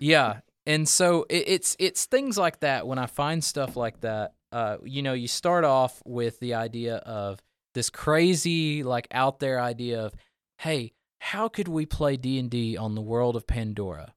Yeah. 0.00 0.40
And 0.66 0.88
so 0.88 1.24
it, 1.30 1.44
it's 1.46 1.76
it's 1.78 2.04
things 2.04 2.36
like 2.36 2.60
that 2.60 2.86
when 2.86 2.98
I 2.98 3.06
find 3.06 3.42
stuff 3.42 3.76
like 3.76 4.00
that 4.00 4.34
uh, 4.52 4.78
you 4.84 5.02
know, 5.02 5.12
you 5.12 5.28
start 5.28 5.64
off 5.64 6.02
with 6.04 6.40
the 6.40 6.54
idea 6.54 6.96
of 6.96 7.40
this 7.74 7.90
crazy, 7.90 8.82
like 8.82 9.06
out 9.10 9.40
there 9.40 9.60
idea 9.60 10.00
of, 10.00 10.14
hey, 10.58 10.92
how 11.20 11.48
could 11.48 11.68
we 11.68 11.84
play 11.84 12.16
D 12.16 12.38
and 12.38 12.50
D 12.50 12.76
on 12.76 12.94
the 12.94 13.00
world 13.00 13.36
of 13.36 13.46
Pandora? 13.46 14.14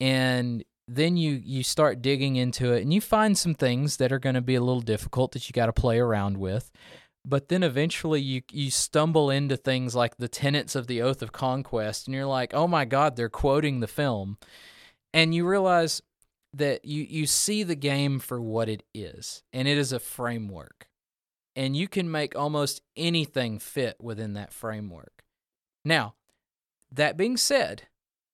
And 0.00 0.64
then 0.88 1.16
you 1.16 1.40
you 1.42 1.62
start 1.62 2.02
digging 2.02 2.36
into 2.36 2.72
it, 2.72 2.82
and 2.82 2.92
you 2.92 3.00
find 3.00 3.38
some 3.38 3.54
things 3.54 3.98
that 3.98 4.12
are 4.12 4.18
going 4.18 4.34
to 4.34 4.42
be 4.42 4.54
a 4.54 4.60
little 4.60 4.82
difficult 4.82 5.32
that 5.32 5.48
you 5.48 5.52
got 5.52 5.66
to 5.66 5.72
play 5.72 5.98
around 5.98 6.36
with. 6.36 6.70
But 7.26 7.48
then 7.48 7.62
eventually 7.62 8.20
you 8.20 8.42
you 8.50 8.70
stumble 8.70 9.30
into 9.30 9.56
things 9.56 9.94
like 9.94 10.16
the 10.16 10.28
tenets 10.28 10.74
of 10.74 10.86
the 10.86 11.00
Oath 11.00 11.22
of 11.22 11.32
Conquest, 11.32 12.06
and 12.06 12.14
you're 12.14 12.26
like, 12.26 12.52
oh 12.52 12.68
my 12.68 12.84
God, 12.84 13.16
they're 13.16 13.30
quoting 13.30 13.80
the 13.80 13.86
film, 13.86 14.36
and 15.12 15.34
you 15.34 15.46
realize 15.46 16.02
that 16.54 16.84
you 16.84 17.02
you 17.02 17.26
see 17.26 17.62
the 17.62 17.74
game 17.74 18.18
for 18.18 18.40
what 18.40 18.68
it 18.68 18.82
is 18.94 19.42
and 19.52 19.66
it 19.66 19.76
is 19.76 19.92
a 19.92 19.98
framework. 19.98 20.88
And 21.56 21.76
you 21.76 21.88
can 21.88 22.10
make 22.10 22.36
almost 22.36 22.82
anything 22.96 23.58
fit 23.58 23.96
within 24.00 24.34
that 24.34 24.52
framework. 24.52 25.24
Now 25.84 26.14
that 26.92 27.16
being 27.16 27.36
said 27.36 27.82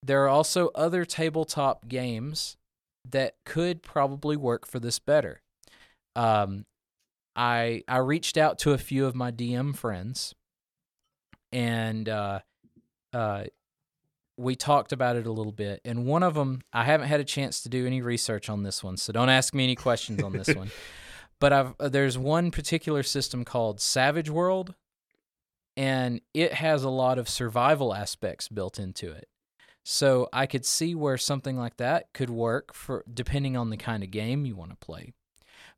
there 0.03 0.23
are 0.23 0.29
also 0.29 0.69
other 0.73 1.05
tabletop 1.05 1.87
games 1.87 2.57
that 3.09 3.35
could 3.45 3.81
probably 3.83 4.37
work 4.37 4.67
for 4.67 4.79
this 4.79 4.99
better. 4.99 5.41
Um, 6.15 6.65
i 7.35 7.83
i 7.87 7.97
reached 7.97 8.37
out 8.37 8.59
to 8.59 8.71
a 8.71 8.77
few 8.77 9.05
of 9.05 9.15
my 9.15 9.31
dm 9.31 9.75
friends 9.75 10.33
and 11.51 12.07
uh, 12.07 12.39
uh, 13.13 13.43
we 14.37 14.55
talked 14.55 14.91
about 14.91 15.15
it 15.15 15.27
a 15.27 15.31
little 15.31 15.51
bit, 15.51 15.81
and 15.85 16.05
one 16.05 16.23
of 16.23 16.33
them 16.33 16.61
I 16.73 16.83
haven't 16.83 17.07
had 17.07 17.19
a 17.19 17.25
chance 17.25 17.61
to 17.63 17.69
do 17.69 17.85
any 17.85 18.01
research 18.01 18.49
on 18.49 18.63
this 18.63 18.83
one, 18.83 18.97
so 18.97 19.13
don't 19.13 19.29
ask 19.29 19.53
me 19.53 19.63
any 19.63 19.75
questions 19.75 20.21
on 20.23 20.33
this 20.33 20.53
one. 20.53 20.71
But 21.39 21.53
I've 21.53 21.73
uh, 21.79 21.89
there's 21.89 22.19
one 22.19 22.51
particular 22.51 23.01
system 23.01 23.43
called 23.43 23.81
Savage 23.81 24.29
World, 24.29 24.75
and 25.75 26.21
it 26.35 26.53
has 26.53 26.83
a 26.83 26.89
lot 26.91 27.17
of 27.17 27.27
survival 27.27 27.95
aspects 27.95 28.47
built 28.47 28.77
into 28.77 29.11
it. 29.11 29.27
So 29.83 30.29
I 30.31 30.45
could 30.45 30.67
see 30.67 30.93
where 30.93 31.17
something 31.17 31.57
like 31.57 31.77
that 31.77 32.13
could 32.13 32.29
work 32.29 32.75
for 32.75 33.03
depending 33.11 33.57
on 33.57 33.71
the 33.71 33.77
kind 33.77 34.03
of 34.03 34.11
game 34.11 34.45
you 34.45 34.55
want 34.55 34.69
to 34.69 34.77
play. 34.77 35.13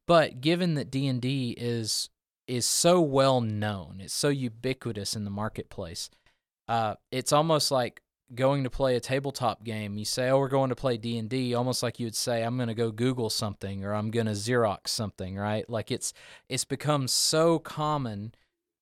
But 0.08 0.42
given 0.42 0.76
that 0.76 0.92
D&D 0.92 1.56
is 1.58 2.10
is 2.46 2.66
so 2.66 3.00
well 3.00 3.40
known, 3.40 4.00
it's 4.02 4.14
so 4.14 4.28
ubiquitous 4.28 5.16
in 5.16 5.24
the 5.24 5.32
marketplace. 5.32 6.10
Uh, 6.68 6.96
it's 7.10 7.32
almost 7.32 7.72
like 7.72 8.02
going 8.36 8.64
to 8.64 8.70
play 8.70 8.96
a 8.96 9.00
tabletop 9.00 9.64
game, 9.64 9.98
you 9.98 10.06
say, 10.06 10.30
"Oh, 10.30 10.40
we're 10.40 10.48
going 10.48 10.70
to 10.70 10.76
play 10.76 10.98
D 10.98 11.18
and 11.18 11.30
D," 11.30 11.54
almost 11.54 11.84
like 11.84 12.00
you 12.00 12.06
would 12.06 12.16
say, 12.16 12.44
"I'm 12.44 12.58
going 12.58 12.68
to 12.68 12.74
go 12.74 12.92
Google 12.92 13.30
something" 13.30 13.84
or 13.86 13.94
"I'm 13.94 14.12
going 14.12 14.26
to 14.26 14.34
Xerox 14.34 14.90
something," 14.90 15.36
right? 15.36 15.70
Like 15.70 15.92
it's 15.92 16.14
it's 16.50 16.66
become 16.66 17.08
so 17.08 17.60
common 17.60 18.34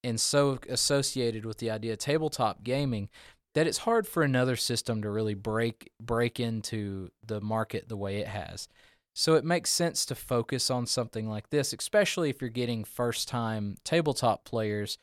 and 0.03 0.19
so 0.19 0.59
associated 0.69 1.45
with 1.45 1.57
the 1.57 1.69
idea 1.69 1.93
of 1.93 1.99
tabletop 1.99 2.63
gaming 2.63 3.09
that 3.53 3.67
it's 3.67 3.79
hard 3.79 4.07
for 4.07 4.23
another 4.23 4.55
system 4.55 5.01
to 5.01 5.09
really 5.09 5.33
break 5.33 5.91
break 5.99 6.39
into 6.39 7.09
the 7.25 7.41
market 7.41 7.89
the 7.89 7.97
way 7.97 8.17
it 8.17 8.27
has. 8.27 8.67
So 9.13 9.35
it 9.35 9.43
makes 9.43 9.69
sense 9.69 10.05
to 10.05 10.15
focus 10.15 10.69
on 10.71 10.85
something 10.85 11.29
like 11.29 11.49
this, 11.49 11.73
especially 11.73 12.29
if 12.29 12.41
you're 12.41 12.49
getting 12.49 12.83
first 12.83 13.27
time 13.27 13.75
tabletop 13.83 14.45
players 14.45 14.97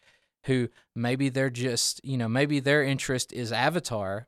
who 0.44 0.68
maybe 0.94 1.28
they're 1.28 1.50
just, 1.50 2.00
you 2.04 2.16
know, 2.16 2.28
maybe 2.28 2.60
their 2.60 2.82
interest 2.82 3.32
is 3.32 3.52
Avatar 3.52 4.26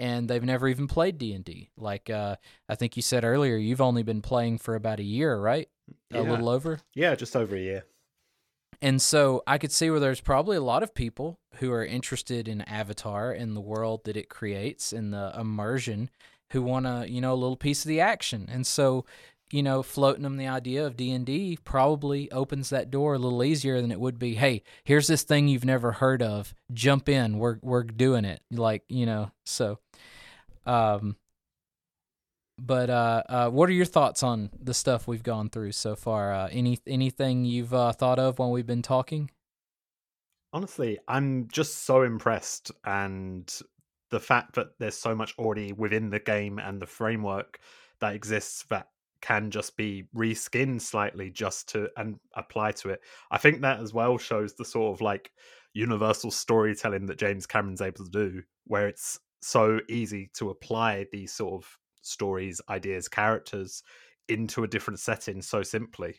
and 0.00 0.28
they've 0.28 0.42
never 0.42 0.66
even 0.66 0.88
played 0.88 1.18
D&D. 1.18 1.70
Like 1.76 2.10
uh, 2.10 2.36
I 2.68 2.74
think 2.74 2.96
you 2.96 3.02
said 3.02 3.24
earlier 3.24 3.56
you've 3.56 3.80
only 3.80 4.02
been 4.02 4.22
playing 4.22 4.58
for 4.58 4.74
about 4.74 4.98
a 4.98 5.04
year, 5.04 5.38
right? 5.38 5.68
Yeah. 6.10 6.20
A 6.20 6.22
little 6.22 6.48
over? 6.48 6.80
Yeah, 6.94 7.14
just 7.14 7.36
over 7.36 7.54
a 7.54 7.60
year. 7.60 7.84
And 8.80 9.00
so 9.00 9.44
I 9.46 9.58
could 9.58 9.70
see 9.70 9.90
where 9.90 10.00
there's 10.00 10.20
probably 10.20 10.56
a 10.56 10.62
lot 10.62 10.82
of 10.82 10.92
people 10.92 11.38
who 11.56 11.70
are 11.70 11.84
interested 11.84 12.48
in 12.48 12.62
Avatar 12.62 13.30
and 13.30 13.54
the 13.54 13.60
world 13.60 14.02
that 14.04 14.16
it 14.16 14.28
creates 14.28 14.92
and 14.92 15.12
the 15.14 15.32
immersion 15.38 16.10
who 16.52 16.62
want 16.62 16.86
to, 16.86 17.06
you 17.08 17.20
know, 17.20 17.32
a 17.32 17.34
little 17.34 17.56
piece 17.56 17.84
of 17.84 17.88
the 17.88 18.00
action. 18.00 18.48
And 18.50 18.66
so, 18.66 19.04
you 19.50 19.62
know, 19.62 19.82
floating 19.82 20.22
them 20.22 20.36
the 20.36 20.46
idea 20.46 20.86
of 20.86 20.96
D&D 20.96 21.58
probably 21.64 22.30
opens 22.30 22.70
that 22.70 22.90
door 22.90 23.14
a 23.14 23.18
little 23.18 23.44
easier 23.44 23.80
than 23.80 23.92
it 23.92 24.00
would 24.00 24.18
be, 24.18 24.34
hey, 24.34 24.62
here's 24.84 25.06
this 25.06 25.22
thing 25.24 25.48
you've 25.48 25.64
never 25.64 25.92
heard 25.92 26.22
of. 26.22 26.54
Jump 26.72 27.08
in. 27.08 27.38
We're 27.38 27.58
we're 27.62 27.82
doing 27.82 28.24
it. 28.24 28.40
Like, 28.50 28.84
you 28.88 29.06
know, 29.06 29.30
so 29.44 29.78
um 30.64 31.16
but 32.58 32.90
uh, 32.90 33.22
uh, 33.28 33.50
what 33.50 33.68
are 33.68 33.72
your 33.72 33.86
thoughts 33.86 34.22
on 34.22 34.50
the 34.60 34.74
stuff 34.74 35.08
we've 35.08 35.22
gone 35.22 35.50
through 35.50 35.72
so 35.72 35.96
far? 35.96 36.32
Uh, 36.32 36.48
any 36.52 36.78
anything 36.86 37.44
you've 37.44 37.74
uh, 37.74 37.92
thought 37.92 38.18
of 38.18 38.38
when 38.38 38.50
we've 38.50 38.66
been 38.66 38.82
talking? 38.82 39.30
Honestly, 40.52 40.98
I'm 41.08 41.48
just 41.48 41.84
so 41.84 42.02
impressed, 42.02 42.70
and 42.84 43.52
the 44.12 44.20
fact 44.20 44.54
that 44.54 44.78
there's 44.78 44.94
so 44.94 45.14
much 45.14 45.34
already 45.38 45.72
within 45.72 46.10
the 46.10 46.20
game 46.20 46.58
and 46.58 46.80
the 46.80 46.86
framework 46.86 47.58
that 47.98 48.14
exists 48.14 48.64
that 48.68 48.88
can 49.22 49.50
just 49.50 49.74
be 49.76 50.04
reskinned 50.14 50.82
slightly 50.82 51.30
just 51.30 51.70
to 51.70 51.88
and 51.96 52.16
apply 52.34 52.72
to 52.72 52.90
it. 52.90 53.00
I 53.30 53.38
think 53.38 53.62
that 53.62 53.80
as 53.80 53.94
well 53.94 54.18
shows 54.18 54.54
the 54.54 54.66
sort 54.66 54.94
of 54.94 55.00
like 55.00 55.32
universal 55.72 56.30
storytelling 56.30 57.06
that 57.06 57.18
James 57.18 57.46
Cameron's 57.46 57.80
able 57.80 58.04
to 58.04 58.10
do, 58.10 58.42
where 58.66 58.86
it's 58.86 59.18
so 59.40 59.80
easy 59.88 60.30
to 60.34 60.50
apply 60.50 61.06
these 61.10 61.32
sort 61.32 61.54
of 61.54 61.78
stories, 62.02 62.60
ideas, 62.68 63.08
characters 63.08 63.82
into 64.28 64.62
a 64.62 64.68
different 64.68 65.00
setting 65.00 65.40
so 65.40 65.62
simply. 65.62 66.16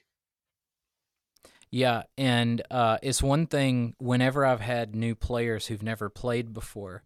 Yeah, 1.69 2.03
and 2.17 2.61
uh, 2.71 2.97
it's 3.03 3.21
one 3.21 3.45
thing 3.45 3.93
whenever 3.99 4.45
I've 4.45 4.61
had 4.61 4.95
new 4.95 5.13
players 5.13 5.67
who've 5.67 5.83
never 5.83 6.09
played 6.09 6.53
before. 6.53 7.03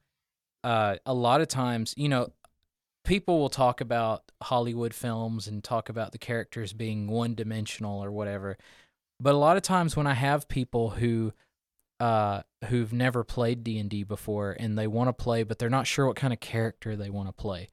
Uh, 0.68 0.98
a 1.06 1.14
lot 1.14 1.40
of 1.40 1.48
times, 1.48 1.94
you 1.96 2.10
know, 2.10 2.28
people 3.06 3.40
will 3.40 3.48
talk 3.48 3.80
about 3.80 4.34
Hollywood 4.44 4.94
films 4.94 5.48
and 5.48 5.64
talk 5.64 5.88
about 5.88 6.12
the 6.12 6.18
characters 6.18 6.74
being 6.74 7.08
one 7.08 7.36
dimensional 7.36 8.04
or 8.04 8.12
whatever. 8.12 8.58
But 9.18 9.34
a 9.34 9.38
lot 9.38 9.56
of 9.56 9.64
times 9.64 9.96
when 9.96 10.08
I 10.08 10.14
have 10.14 10.50
people 10.50 10.90
who 10.90 11.32
uh, 12.02 12.42
who've 12.66 12.92
never 12.92 13.24
played 13.24 13.64
D&D 13.64 14.04
before 14.04 14.58
and 14.60 14.78
they 14.78 14.88
want 14.88 15.08
to 15.08 15.14
play 15.14 15.44
but 15.44 15.58
they're 15.58 15.70
not 15.70 15.88
sure 15.88 16.06
what 16.06 16.18
kind 16.18 16.34
of 16.34 16.42
character 16.42 16.98
they 16.98 17.10
want 17.10 17.30
to 17.30 17.34
play. 17.34 17.70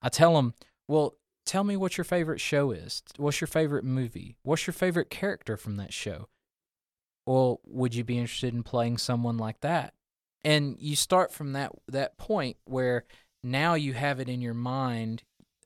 I 0.00 0.08
tell 0.08 0.32
them, 0.32 0.54
well, 0.88 1.16
tell 1.44 1.62
me 1.62 1.76
what 1.76 1.98
your 1.98 2.06
favorite 2.06 2.40
show 2.40 2.70
is. 2.70 3.02
What's 3.18 3.42
your 3.42 3.48
favorite 3.48 3.84
movie? 3.84 4.38
What's 4.44 4.66
your 4.66 4.72
favorite 4.72 5.10
character 5.10 5.58
from 5.58 5.76
that 5.76 5.92
show? 5.92 6.28
Well, 7.26 7.60
would 7.66 7.94
you 7.94 8.02
be 8.02 8.16
interested 8.16 8.54
in 8.54 8.62
playing 8.62 8.96
someone 8.96 9.36
like 9.36 9.60
that? 9.60 9.92
And 10.44 10.76
you 10.78 10.96
start 10.96 11.32
from 11.32 11.52
that 11.52 11.72
that 11.88 12.16
point 12.16 12.56
where 12.64 13.04
now 13.42 13.74
you 13.74 13.92
have 13.94 14.20
it 14.20 14.28
in 14.28 14.40
your 14.40 14.54
mind 14.54 15.22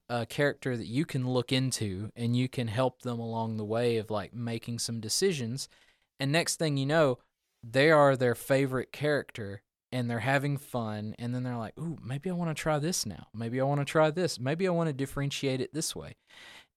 a 0.09 0.27
character 0.27 0.77
that 0.77 0.87
you 0.87 1.05
can 1.05 1.27
look 1.27 1.51
into 1.51 2.11
and 2.15 2.37
you 2.37 2.49
can 2.49 2.69
help 2.69 3.03
them 3.03 3.19
along 3.19 3.57
the 3.57 3.65
way 3.65 3.97
of 3.97 4.11
like 4.11 4.35
making 4.35 4.79
some 4.79 5.01
decisions. 5.01 5.69
And 6.21 6.31
next 6.31 6.57
thing 6.57 6.77
you 6.77 6.87
know, 6.87 7.19
they 7.63 7.91
are 7.91 8.17
their 8.17 8.35
favorite 8.35 8.93
character 8.93 9.63
and 9.91 10.11
they're 10.11 10.19
having 10.21 10.59
fun. 10.59 11.15
And 11.19 11.35
then 11.35 11.43
they're 11.43 11.57
like 11.57 11.79
ooh 11.79 11.99
maybe 12.05 12.29
i 12.29 12.35
want 12.35 12.55
to 12.55 12.61
try 12.61 12.79
this 12.79 13.07
now. 13.07 13.29
Maybe 13.33 13.61
i 13.61 13.65
want 13.65 13.81
to 13.81 13.85
try 13.85 14.11
this. 14.11 14.39
Maybe 14.39 14.67
i 14.67 14.71
want 14.71 14.89
to 14.89 14.93
differentiate 14.93 15.61
it 15.61 15.73
this 15.73 15.97
way. 15.97 16.17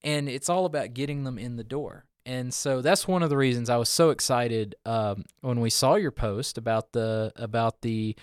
And 0.03 0.29
it's 0.29 0.49
all 0.49 0.65
about 0.65 0.93
getting 0.93 1.23
them 1.23 1.37
in 1.37 1.57
the 1.57 1.63
door 1.63 2.05
and 2.27 2.53
so 2.53 2.81
that's 2.81 3.07
one 3.07 3.23
of 3.23 3.29
the 3.29 3.37
reasons 3.37 3.69
i 3.69 3.77
was 3.77 3.89
so 3.89 4.11
excited 4.11 4.75
um, 4.85 5.23
when 5.41 5.59
we 5.59 5.69
saw 5.69 5.95
your 5.95 6.11
post 6.11 6.57
about 6.57 6.91
the 6.91 7.31
about 7.35 7.81
the 7.81 8.15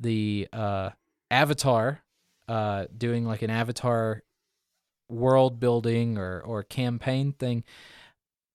the 0.00 0.48
uh, 0.52 0.90
avatar 1.30 2.00
uh, 2.46 2.86
doing 2.96 3.26
like 3.26 3.42
an 3.42 3.50
avatar 3.50 4.22
world 5.10 5.58
building 5.60 6.16
or 6.16 6.40
or 6.40 6.62
campaign 6.62 7.32
thing 7.32 7.64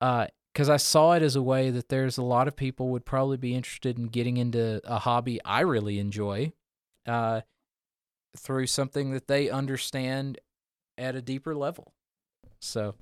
uh, 0.02 0.28
because 0.54 0.70
I 0.70 0.78
saw 0.78 1.14
it 1.14 1.24
as 1.24 1.36
a 1.36 1.42
way 1.42 1.72
that 1.72 1.90
there's 1.90 2.18
a 2.18 2.24
lot 2.24 2.48
of 2.48 2.56
people 2.56 2.90
would 2.90 3.06
probably 3.06 3.38
be 3.38 3.56
interested 3.56 3.98
in 3.98 4.06
getting 4.08 4.38
into 4.38 4.82
a 4.84 5.00
hobby 5.00 5.40
I 5.44 5.62
really 5.62 5.98
enjoy 5.98 6.54
uh, 7.08 7.42
through 8.38 8.68
something 8.68 9.12
that 9.12 9.28
they 9.28 9.50
understand 9.50 10.40
at 10.98 11.16
a 11.16 11.22
deeper 11.22 11.56
level. 11.56 11.94
So 12.60 12.94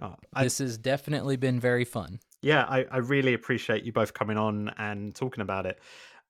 oh, 0.00 0.14
I, 0.32 0.44
this 0.44 0.58
has 0.58 0.78
definitely 0.78 1.36
been 1.36 1.60
very 1.60 1.84
fun. 1.84 2.20
Yeah, 2.42 2.64
I, 2.64 2.84
I 2.90 2.98
really 2.98 3.34
appreciate 3.34 3.84
you 3.84 3.92
both 3.92 4.14
coming 4.14 4.36
on 4.36 4.72
and 4.78 5.14
talking 5.14 5.42
about 5.42 5.66
it. 5.66 5.80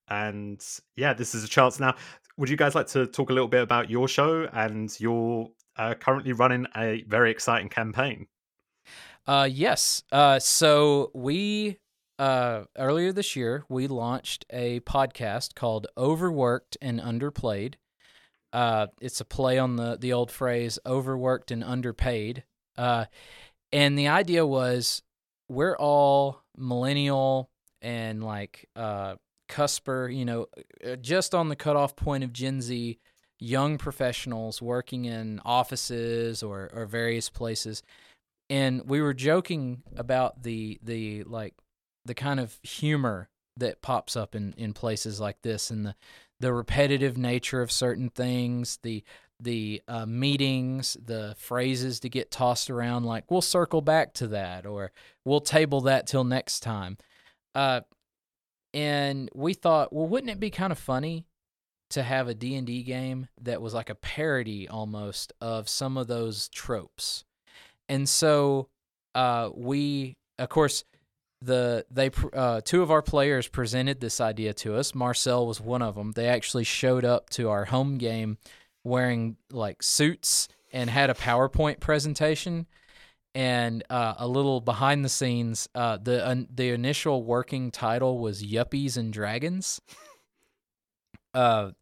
And 0.08 0.64
yeah, 0.96 1.12
this 1.12 1.34
is 1.34 1.44
a 1.44 1.48
chance 1.48 1.80
now. 1.80 1.94
Would 2.38 2.48
you 2.48 2.56
guys 2.56 2.74
like 2.74 2.86
to 2.88 3.06
talk 3.06 3.30
a 3.30 3.32
little 3.32 3.48
bit 3.48 3.62
about 3.62 3.90
your 3.90 4.08
show 4.08 4.48
and 4.52 4.94
you're 5.00 5.48
uh, 5.76 5.94
currently 5.94 6.32
running 6.32 6.66
a 6.76 7.04
very 7.08 7.30
exciting 7.30 7.68
campaign? 7.68 8.26
Uh, 9.26 9.48
yes. 9.50 10.04
Uh, 10.12 10.38
so 10.38 11.10
we 11.14 11.78
uh, 12.18 12.64
earlier 12.78 13.12
this 13.12 13.36
year 13.36 13.64
we 13.68 13.86
launched 13.86 14.46
a 14.50 14.80
podcast 14.80 15.54
called 15.54 15.86
Overworked 15.98 16.76
and 16.80 17.00
Underplayed. 17.00 17.74
Uh, 18.52 18.86
it's 19.00 19.20
a 19.20 19.24
play 19.24 19.58
on 19.58 19.76
the 19.76 19.96
the 20.00 20.12
old 20.12 20.30
phrase 20.30 20.78
"overworked 20.86 21.50
and 21.50 21.64
underpaid." 21.64 22.44
Uh, 22.78 23.06
and 23.72 23.98
the 23.98 24.08
idea 24.08 24.46
was 24.46 25.02
we're 25.48 25.76
all 25.76 26.42
millennial 26.56 27.50
and 27.82 28.22
like 28.22 28.68
uh, 28.74 29.16
cusper, 29.48 30.08
you 30.08 30.24
know, 30.24 30.46
uh, 30.86 30.96
just 30.96 31.34
on 31.34 31.48
the 31.48 31.56
cutoff 31.56 31.96
point 31.96 32.24
of 32.24 32.32
Gen 32.32 32.60
Z, 32.60 32.98
young 33.38 33.78
professionals 33.78 34.62
working 34.62 35.04
in 35.04 35.40
offices 35.44 36.42
or 36.42 36.70
or 36.72 36.86
various 36.86 37.28
places. 37.30 37.82
And 38.48 38.88
we 38.88 39.00
were 39.00 39.14
joking 39.14 39.82
about 39.96 40.42
the 40.42 40.78
the 40.82 41.24
like 41.24 41.54
the 42.04 42.14
kind 42.14 42.40
of 42.40 42.58
humor 42.62 43.28
that 43.56 43.82
pops 43.82 44.16
up 44.16 44.34
in 44.34 44.54
in 44.56 44.72
places 44.72 45.20
like 45.20 45.42
this 45.42 45.70
and 45.70 45.86
the 45.86 45.94
the 46.38 46.52
repetitive 46.52 47.16
nature 47.16 47.62
of 47.62 47.72
certain 47.72 48.10
things 48.10 48.78
the 48.82 49.02
the 49.40 49.82
uh, 49.86 50.06
meetings 50.06 50.96
the 51.04 51.34
phrases 51.38 52.00
to 52.00 52.08
get 52.08 52.30
tossed 52.30 52.70
around 52.70 53.04
like 53.04 53.30
we'll 53.30 53.42
circle 53.42 53.80
back 53.80 54.14
to 54.14 54.26
that 54.28 54.64
or 54.64 54.92
we'll 55.24 55.40
table 55.40 55.82
that 55.82 56.06
till 56.06 56.24
next 56.24 56.60
time 56.60 56.96
uh, 57.54 57.80
and 58.72 59.28
we 59.34 59.52
thought 59.52 59.92
well 59.92 60.06
wouldn't 60.06 60.30
it 60.30 60.40
be 60.40 60.50
kind 60.50 60.72
of 60.72 60.78
funny 60.78 61.26
to 61.88 62.02
have 62.02 62.26
a 62.26 62.34
D&D 62.34 62.82
game 62.82 63.28
that 63.40 63.62
was 63.62 63.72
like 63.72 63.90
a 63.90 63.94
parody 63.94 64.66
almost 64.68 65.32
of 65.40 65.68
some 65.68 65.96
of 65.96 66.06
those 66.06 66.48
tropes 66.48 67.24
and 67.88 68.08
so 68.08 68.68
uh, 69.16 69.50
we, 69.54 70.16
of 70.38 70.48
course, 70.50 70.84
the 71.40 71.84
they 71.90 72.10
uh, 72.32 72.60
two 72.64 72.82
of 72.82 72.90
our 72.90 73.02
players 73.02 73.48
presented 73.48 74.00
this 74.00 74.20
idea 74.20 74.52
to 74.54 74.76
us. 74.76 74.94
Marcel 74.94 75.46
was 75.46 75.60
one 75.60 75.82
of 75.82 75.94
them. 75.94 76.12
They 76.12 76.28
actually 76.28 76.64
showed 76.64 77.04
up 77.04 77.30
to 77.30 77.48
our 77.48 77.66
home 77.66 77.98
game 77.98 78.38
wearing 78.86 79.36
like 79.50 79.82
suits 79.82 80.48
and 80.72 80.88
had 80.88 81.10
a 81.10 81.14
PowerPoint 81.14 81.80
presentation 81.80 82.66
and 83.34 83.84
uh, 83.90 84.14
a 84.18 84.26
little 84.26 84.60
behind 84.60 85.04
the 85.04 85.08
scenes. 85.08 85.68
Uh, 85.74 85.98
the 85.98 86.24
uh, 86.26 86.36
the 86.52 86.70
initial 86.70 87.22
working 87.22 87.70
title 87.70 88.18
was 88.18 88.42
Yuppies 88.42 88.96
and 88.96 89.12
Dragons. 89.12 89.80
Uh, 91.34 91.72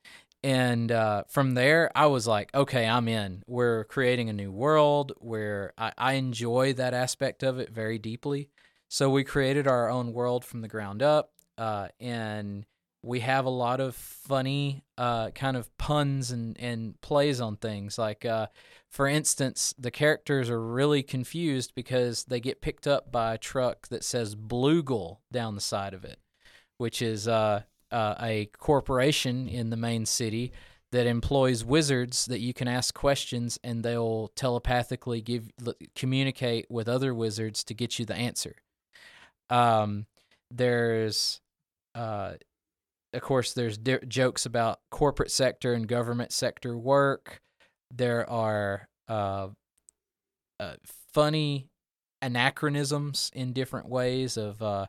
and 0.42 0.90
uh, 0.90 1.22
from 1.28 1.54
there 1.54 1.90
i 1.94 2.06
was 2.06 2.26
like 2.26 2.52
okay 2.54 2.86
i'm 2.86 3.06
in 3.06 3.42
we're 3.46 3.84
creating 3.84 4.28
a 4.28 4.32
new 4.32 4.50
world 4.50 5.12
where 5.18 5.72
I, 5.78 5.92
I, 5.96 6.12
enjoy 6.14 6.72
that 6.74 6.92
aspect 6.92 7.44
of 7.44 7.60
it 7.60 7.70
very 7.70 8.00
deeply 8.00 8.50
so 8.88 9.08
we 9.08 9.22
created 9.22 9.68
our 9.68 9.88
own 9.88 10.12
world 10.12 10.44
from 10.44 10.60
the 10.60 10.66
ground 10.66 11.02
up 11.02 11.30
uh, 11.56 11.88
and 12.00 12.66
we 13.04 13.20
have 13.20 13.44
a 13.44 13.50
lot 13.50 13.80
of 13.80 13.94
funny 13.94 14.82
uh, 14.96 15.30
kind 15.30 15.56
of 15.56 15.76
puns 15.78 16.30
and, 16.30 16.58
and 16.58 17.00
plays 17.00 17.40
on 17.40 17.56
things 17.56 17.98
like 17.98 18.24
uh, 18.24 18.46
for 18.90 19.06
instance 19.06 19.74
the 19.78 19.90
characters 19.90 20.48
are 20.48 20.60
really 20.60 21.02
confused 21.02 21.72
because 21.74 22.24
they 22.24 22.40
get 22.40 22.62
picked 22.62 22.86
up 22.86 23.12
by 23.12 23.34
a 23.34 23.38
truck 23.38 23.88
that 23.88 24.04
says 24.04 24.34
bluegill 24.34 25.18
down 25.30 25.54
the 25.54 25.60
side 25.60 25.94
of 25.94 26.04
it 26.04 26.18
which 26.78 27.02
is 27.02 27.28
uh, 27.28 27.62
uh, 27.92 28.14
a 28.20 28.46
corporation 28.58 29.48
in 29.48 29.70
the 29.70 29.76
main 29.76 30.06
city 30.06 30.52
that 30.94 31.06
employs 31.08 31.64
wizards 31.64 32.26
that 32.26 32.38
you 32.38 32.54
can 32.54 32.68
ask 32.68 32.94
questions 32.94 33.58
and 33.64 33.82
they'll 33.82 34.28
telepathically 34.36 35.20
give 35.20 35.50
communicate 35.96 36.66
with 36.70 36.88
other 36.88 37.12
wizards 37.12 37.64
to 37.64 37.74
get 37.74 37.98
you 37.98 38.04
the 38.04 38.14
answer. 38.14 38.54
Um, 39.50 40.06
there's, 40.52 41.40
uh, 41.96 42.34
of 43.14 43.22
course, 43.22 43.52
there's 43.52 43.78
di- 43.78 43.98
jokes 44.08 44.46
about 44.46 44.80
corporate 44.90 45.30
sector 45.30 45.72
and 45.72 45.88
government 45.88 46.32
sector 46.32 46.76
work. 46.76 47.40
There 47.90 48.28
are 48.28 48.88
uh, 49.08 49.48
uh, 50.60 50.74
funny 51.12 51.68
anachronisms 52.22 53.30
in 53.34 53.52
different 53.52 53.88
ways 53.88 54.36
of 54.36 54.62
uh, 54.62 54.86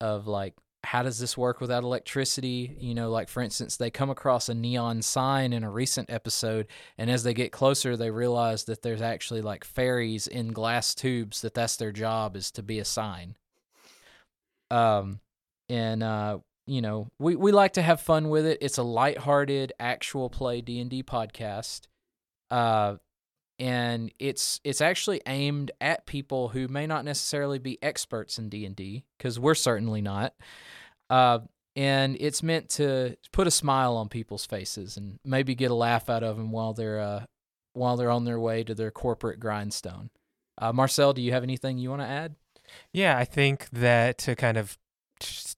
of 0.00 0.26
like 0.26 0.54
how 0.84 1.02
does 1.02 1.18
this 1.18 1.36
work 1.36 1.60
without 1.60 1.82
electricity? 1.82 2.76
You 2.78 2.94
know, 2.94 3.10
like 3.10 3.28
for 3.28 3.42
instance, 3.42 3.76
they 3.76 3.90
come 3.90 4.08
across 4.08 4.48
a 4.48 4.54
neon 4.54 5.02
sign 5.02 5.52
in 5.52 5.64
a 5.64 5.70
recent 5.70 6.10
episode, 6.10 6.68
and 6.96 7.10
as 7.10 7.24
they 7.24 7.34
get 7.34 7.50
closer, 7.50 7.96
they 7.96 8.10
realize 8.10 8.64
that 8.64 8.82
there's 8.82 9.02
actually 9.02 9.42
like 9.42 9.64
fairies 9.64 10.26
in 10.26 10.52
glass 10.52 10.94
tubes. 10.94 11.42
That 11.42 11.54
that's 11.54 11.76
their 11.76 11.92
job 11.92 12.36
is 12.36 12.50
to 12.52 12.62
be 12.62 12.78
a 12.78 12.84
sign. 12.84 13.36
Um, 14.70 15.20
and 15.68 16.02
uh, 16.02 16.38
you 16.66 16.82
know, 16.82 17.08
we 17.18 17.36
we 17.36 17.52
like 17.52 17.74
to 17.74 17.82
have 17.82 18.00
fun 18.00 18.28
with 18.28 18.46
it. 18.46 18.58
It's 18.60 18.78
a 18.78 18.82
lighthearted 18.82 19.72
actual 19.78 20.28
play 20.30 20.60
D 20.60 20.80
and 20.80 20.90
D 20.90 21.02
podcast. 21.02 21.82
Uh, 22.50 22.96
and 23.58 24.12
it's 24.18 24.60
it's 24.64 24.80
actually 24.80 25.22
aimed 25.26 25.70
at 25.80 26.06
people 26.06 26.48
who 26.48 26.68
may 26.68 26.86
not 26.86 27.04
necessarily 27.04 27.58
be 27.58 27.82
experts 27.82 28.38
in 28.38 28.48
D&D 28.48 29.04
cuz 29.18 29.40
we're 29.40 29.54
certainly 29.54 30.02
not. 30.02 30.34
Uh, 31.08 31.38
and 31.74 32.16
it's 32.20 32.42
meant 32.42 32.68
to 32.70 33.16
put 33.32 33.46
a 33.46 33.50
smile 33.50 33.96
on 33.96 34.08
people's 34.08 34.46
faces 34.46 34.96
and 34.96 35.18
maybe 35.24 35.54
get 35.54 35.70
a 35.70 35.74
laugh 35.74 36.10
out 36.10 36.22
of 36.22 36.36
them 36.36 36.50
while 36.50 36.74
they're 36.74 37.00
uh, 37.00 37.24
while 37.72 37.96
they're 37.96 38.10
on 38.10 38.24
their 38.24 38.40
way 38.40 38.64
to 38.64 38.74
their 38.74 38.90
corporate 38.90 39.40
grindstone. 39.40 40.10
Uh, 40.58 40.72
Marcel, 40.72 41.12
do 41.12 41.22
you 41.22 41.32
have 41.32 41.42
anything 41.42 41.78
you 41.78 41.90
want 41.90 42.02
to 42.02 42.08
add? 42.08 42.34
Yeah, 42.92 43.16
I 43.16 43.24
think 43.24 43.68
that 43.70 44.18
to 44.18 44.34
kind 44.34 44.56
of 44.56 44.78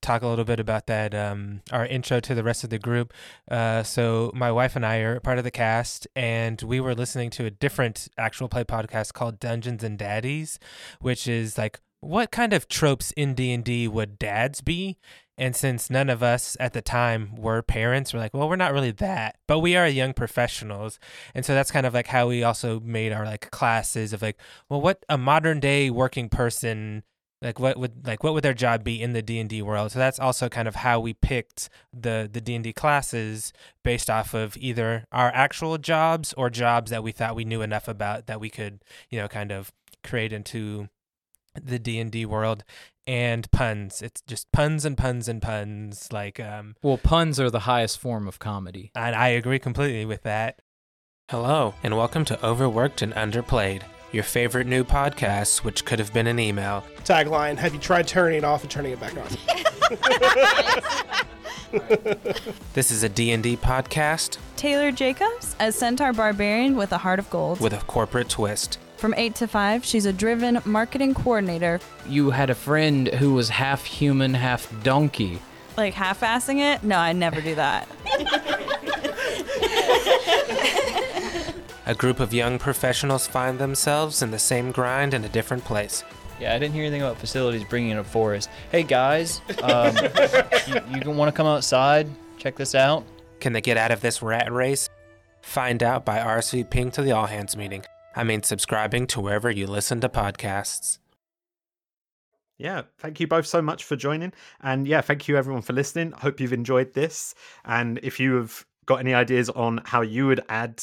talk 0.00 0.22
a 0.22 0.26
little 0.26 0.44
bit 0.44 0.60
about 0.60 0.86
that 0.86 1.14
um, 1.14 1.60
our 1.72 1.86
intro 1.86 2.20
to 2.20 2.34
the 2.34 2.42
rest 2.42 2.64
of 2.64 2.70
the 2.70 2.78
group. 2.78 3.12
Uh, 3.50 3.82
so 3.82 4.30
my 4.34 4.50
wife 4.50 4.76
and 4.76 4.86
i 4.86 4.96
are 4.96 5.20
part 5.20 5.38
of 5.38 5.44
the 5.44 5.50
cast 5.50 6.06
and 6.14 6.62
we 6.62 6.80
were 6.80 6.94
listening 6.94 7.30
to 7.30 7.44
a 7.44 7.50
different 7.50 8.08
actual 8.16 8.48
play 8.48 8.64
podcast 8.64 9.12
called 9.12 9.40
dungeons 9.40 9.82
and 9.82 9.98
daddies 9.98 10.58
which 11.00 11.26
is 11.26 11.58
like 11.58 11.80
what 12.00 12.30
kind 12.30 12.52
of 12.52 12.68
tropes 12.68 13.10
in 13.16 13.34
d&d 13.34 13.88
would 13.88 14.18
dads 14.18 14.60
be? 14.60 14.98
And 15.36 15.54
since 15.54 15.88
none 15.88 16.10
of 16.10 16.22
us 16.22 16.56
at 16.58 16.72
the 16.72 16.82
time 16.82 17.34
were 17.36 17.62
parents 17.62 18.14
we're 18.14 18.20
like 18.20 18.34
well 18.34 18.48
we're 18.48 18.56
not 18.56 18.72
really 18.72 18.92
that 18.92 19.36
but 19.46 19.58
we 19.60 19.76
are 19.76 19.88
young 19.88 20.12
professionals. 20.12 20.98
And 21.34 21.44
so 21.44 21.54
that's 21.54 21.70
kind 21.70 21.86
of 21.86 21.94
like 21.94 22.08
how 22.08 22.28
we 22.28 22.42
also 22.42 22.80
made 22.80 23.12
our 23.12 23.24
like 23.24 23.50
classes 23.50 24.12
of 24.12 24.22
like 24.22 24.38
well 24.68 24.80
what 24.80 25.04
a 25.08 25.18
modern 25.18 25.60
day 25.60 25.90
working 25.90 26.28
person 26.28 27.02
like 27.40 27.60
what 27.60 27.76
would 27.78 28.06
like 28.06 28.24
what 28.24 28.34
would 28.34 28.42
their 28.42 28.54
job 28.54 28.82
be 28.82 29.00
in 29.00 29.12
the 29.12 29.22
d&d 29.22 29.62
world? 29.62 29.92
So 29.92 29.98
that's 29.98 30.18
also 30.18 30.48
kind 30.48 30.66
of 30.66 30.76
how 30.76 30.98
we 31.00 31.14
picked 31.14 31.68
the 31.92 32.28
the 32.30 32.40
d&d 32.40 32.72
classes 32.72 33.52
based 33.84 34.10
off 34.10 34.34
of 34.34 34.56
either 34.56 35.04
our 35.12 35.30
actual 35.34 35.78
jobs 35.78 36.32
or 36.34 36.50
jobs 36.50 36.90
that 36.90 37.02
we 37.02 37.12
thought 37.12 37.36
we 37.36 37.44
knew 37.44 37.62
enough 37.62 37.88
about 37.88 38.26
that 38.26 38.40
we 38.40 38.50
could 38.50 38.82
you 39.10 39.18
know 39.18 39.28
kind 39.28 39.52
of 39.52 39.72
create 40.02 40.32
into 40.32 40.88
the 41.54 41.78
d&d 41.78 42.24
world. 42.26 42.64
And 43.06 43.50
puns. 43.50 44.02
It's 44.02 44.20
just 44.20 44.52
puns 44.52 44.84
and 44.84 44.94
puns 44.98 45.28
and 45.28 45.40
puns. 45.40 46.12
Like 46.12 46.38
um 46.38 46.76
well 46.82 46.98
puns 46.98 47.40
are 47.40 47.50
the 47.50 47.60
highest 47.60 47.98
form 47.98 48.28
of 48.28 48.38
comedy. 48.38 48.90
And 48.94 49.14
i 49.14 49.28
agree 49.28 49.58
completely 49.58 50.04
with 50.04 50.24
that. 50.24 50.60
Hello 51.30 51.74
and 51.82 51.96
welcome 51.96 52.24
to 52.26 52.44
overworked 52.44 53.00
and 53.00 53.14
underplayed 53.14 53.82
your 54.12 54.24
favorite 54.24 54.66
new 54.66 54.84
podcast, 54.84 55.58
which 55.64 55.84
could 55.84 55.98
have 55.98 56.12
been 56.12 56.26
an 56.26 56.38
email. 56.38 56.84
Tagline 57.04 57.56
Have 57.56 57.74
you 57.74 57.80
tried 57.80 58.06
turning 58.08 58.38
it 58.38 58.44
off 58.44 58.62
and 58.62 58.70
turning 58.70 58.92
it 58.92 59.00
back 59.00 59.14
on? 59.16 59.26
this 62.74 62.90
is 62.90 63.02
a 63.02 63.08
D&D 63.08 63.56
podcast. 63.58 64.38
Taylor 64.56 64.90
Jacobs 64.90 65.54
as 65.58 65.76
Centaur 65.76 66.12
Barbarian 66.12 66.76
with 66.76 66.92
a 66.92 66.98
heart 66.98 67.18
of 67.18 67.28
gold. 67.30 67.60
With 67.60 67.72
a 67.72 67.78
corporate 67.84 68.28
twist. 68.28 68.78
From 68.96 69.14
8 69.14 69.34
to 69.36 69.46
5, 69.46 69.84
she's 69.84 70.06
a 70.06 70.12
driven 70.12 70.60
marketing 70.64 71.14
coordinator. 71.14 71.78
You 72.08 72.30
had 72.30 72.50
a 72.50 72.54
friend 72.54 73.08
who 73.08 73.34
was 73.34 73.48
half 73.50 73.84
human, 73.84 74.34
half 74.34 74.72
donkey. 74.82 75.40
Like 75.76 75.94
half 75.94 76.22
assing 76.22 76.58
it? 76.58 76.82
No, 76.82 76.96
I 76.98 77.12
never 77.12 77.40
do 77.40 77.54
that. 77.54 77.86
A 81.88 81.94
group 81.94 82.20
of 82.20 82.34
young 82.34 82.58
professionals 82.58 83.26
find 83.26 83.58
themselves 83.58 84.20
in 84.20 84.30
the 84.30 84.38
same 84.38 84.72
grind 84.72 85.14
in 85.14 85.24
a 85.24 85.28
different 85.30 85.64
place. 85.64 86.04
Yeah, 86.38 86.54
I 86.54 86.58
didn't 86.58 86.74
hear 86.74 86.84
anything 86.84 87.00
about 87.00 87.16
facilities 87.16 87.64
bringing 87.64 87.92
in 87.92 87.96
a 87.96 88.04
forest. 88.04 88.50
Hey 88.70 88.82
guys, 88.82 89.40
um, 89.62 89.96
you, 90.66 91.00
you 91.02 91.10
want 91.10 91.30
to 91.30 91.32
come 91.32 91.46
outside? 91.46 92.06
Check 92.36 92.56
this 92.56 92.74
out. 92.74 93.06
Can 93.40 93.54
they 93.54 93.62
get 93.62 93.78
out 93.78 93.90
of 93.90 94.02
this 94.02 94.20
rat 94.20 94.52
race? 94.52 94.90
Find 95.40 95.82
out 95.82 96.04
by 96.04 96.18
RSVPing 96.18 96.92
to 96.92 97.00
the 97.00 97.12
all 97.12 97.24
hands 97.24 97.56
meeting. 97.56 97.86
I 98.14 98.22
mean, 98.22 98.42
subscribing 98.42 99.06
to 99.06 99.20
wherever 99.22 99.50
you 99.50 99.66
listen 99.66 100.02
to 100.02 100.10
podcasts. 100.10 100.98
Yeah, 102.58 102.82
thank 102.98 103.18
you 103.18 103.26
both 103.26 103.46
so 103.46 103.62
much 103.62 103.84
for 103.84 103.96
joining. 103.96 104.34
And 104.60 104.86
yeah, 104.86 105.00
thank 105.00 105.26
you 105.26 105.38
everyone 105.38 105.62
for 105.62 105.72
listening. 105.72 106.12
I 106.12 106.20
hope 106.20 106.38
you've 106.38 106.52
enjoyed 106.52 106.92
this. 106.92 107.34
And 107.64 107.98
if 108.02 108.20
you 108.20 108.34
have 108.34 108.66
got 108.84 109.00
any 109.00 109.14
ideas 109.14 109.48
on 109.48 109.80
how 109.86 110.02
you 110.02 110.26
would 110.26 110.42
add 110.50 110.82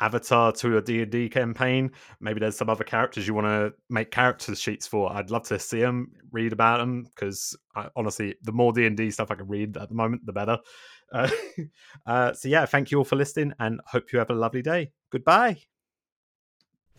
avatar 0.00 0.52
to 0.52 0.78
a 0.78 0.82
D&D 0.82 1.28
campaign. 1.28 1.90
Maybe 2.20 2.40
there's 2.40 2.56
some 2.56 2.70
other 2.70 2.84
characters 2.84 3.26
you 3.26 3.34
want 3.34 3.46
to 3.46 3.72
make 3.88 4.10
character 4.10 4.54
sheets 4.54 4.86
for. 4.86 5.12
I'd 5.12 5.30
love 5.30 5.44
to 5.48 5.58
see 5.58 5.80
them, 5.80 6.10
read 6.32 6.52
about 6.52 6.78
them, 6.78 7.04
because 7.04 7.56
honestly, 7.94 8.34
the 8.42 8.52
more 8.52 8.72
D&D 8.72 9.10
stuff 9.10 9.30
I 9.30 9.36
can 9.36 9.48
read 9.48 9.76
at 9.76 9.88
the 9.88 9.94
moment, 9.94 10.26
the 10.26 10.32
better. 10.32 10.58
Uh, 11.12 11.28
uh, 12.06 12.32
so 12.32 12.46
yeah, 12.46 12.64
thank 12.64 12.92
you 12.92 12.98
all 12.98 13.04
for 13.04 13.16
listening 13.16 13.52
and 13.58 13.80
hope 13.84 14.12
you 14.12 14.20
have 14.20 14.30
a 14.30 14.32
lovely 14.32 14.62
day. 14.62 14.92
Goodbye. 15.10 15.56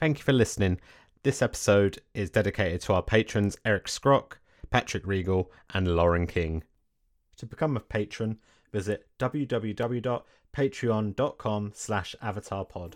Thank 0.01 0.17
you 0.17 0.25
for 0.25 0.33
listening. 0.33 0.81
This 1.23 1.41
episode 1.41 2.01
is 2.13 2.29
dedicated 2.29 2.81
to 2.81 2.93
our 2.93 3.01
patrons 3.01 3.55
Eric 3.63 3.85
Scrock, 3.85 4.33
Patrick 4.69 5.07
Regal, 5.07 5.49
and 5.73 5.95
Lauren 5.95 6.27
King. 6.27 6.65
To 7.37 7.45
become 7.45 7.77
a 7.77 7.79
patron, 7.79 8.39
visit 8.73 9.07
www 9.17 10.23
patreon.com 10.55 11.71
slash 11.73 12.15
avatarpod. 12.21 12.93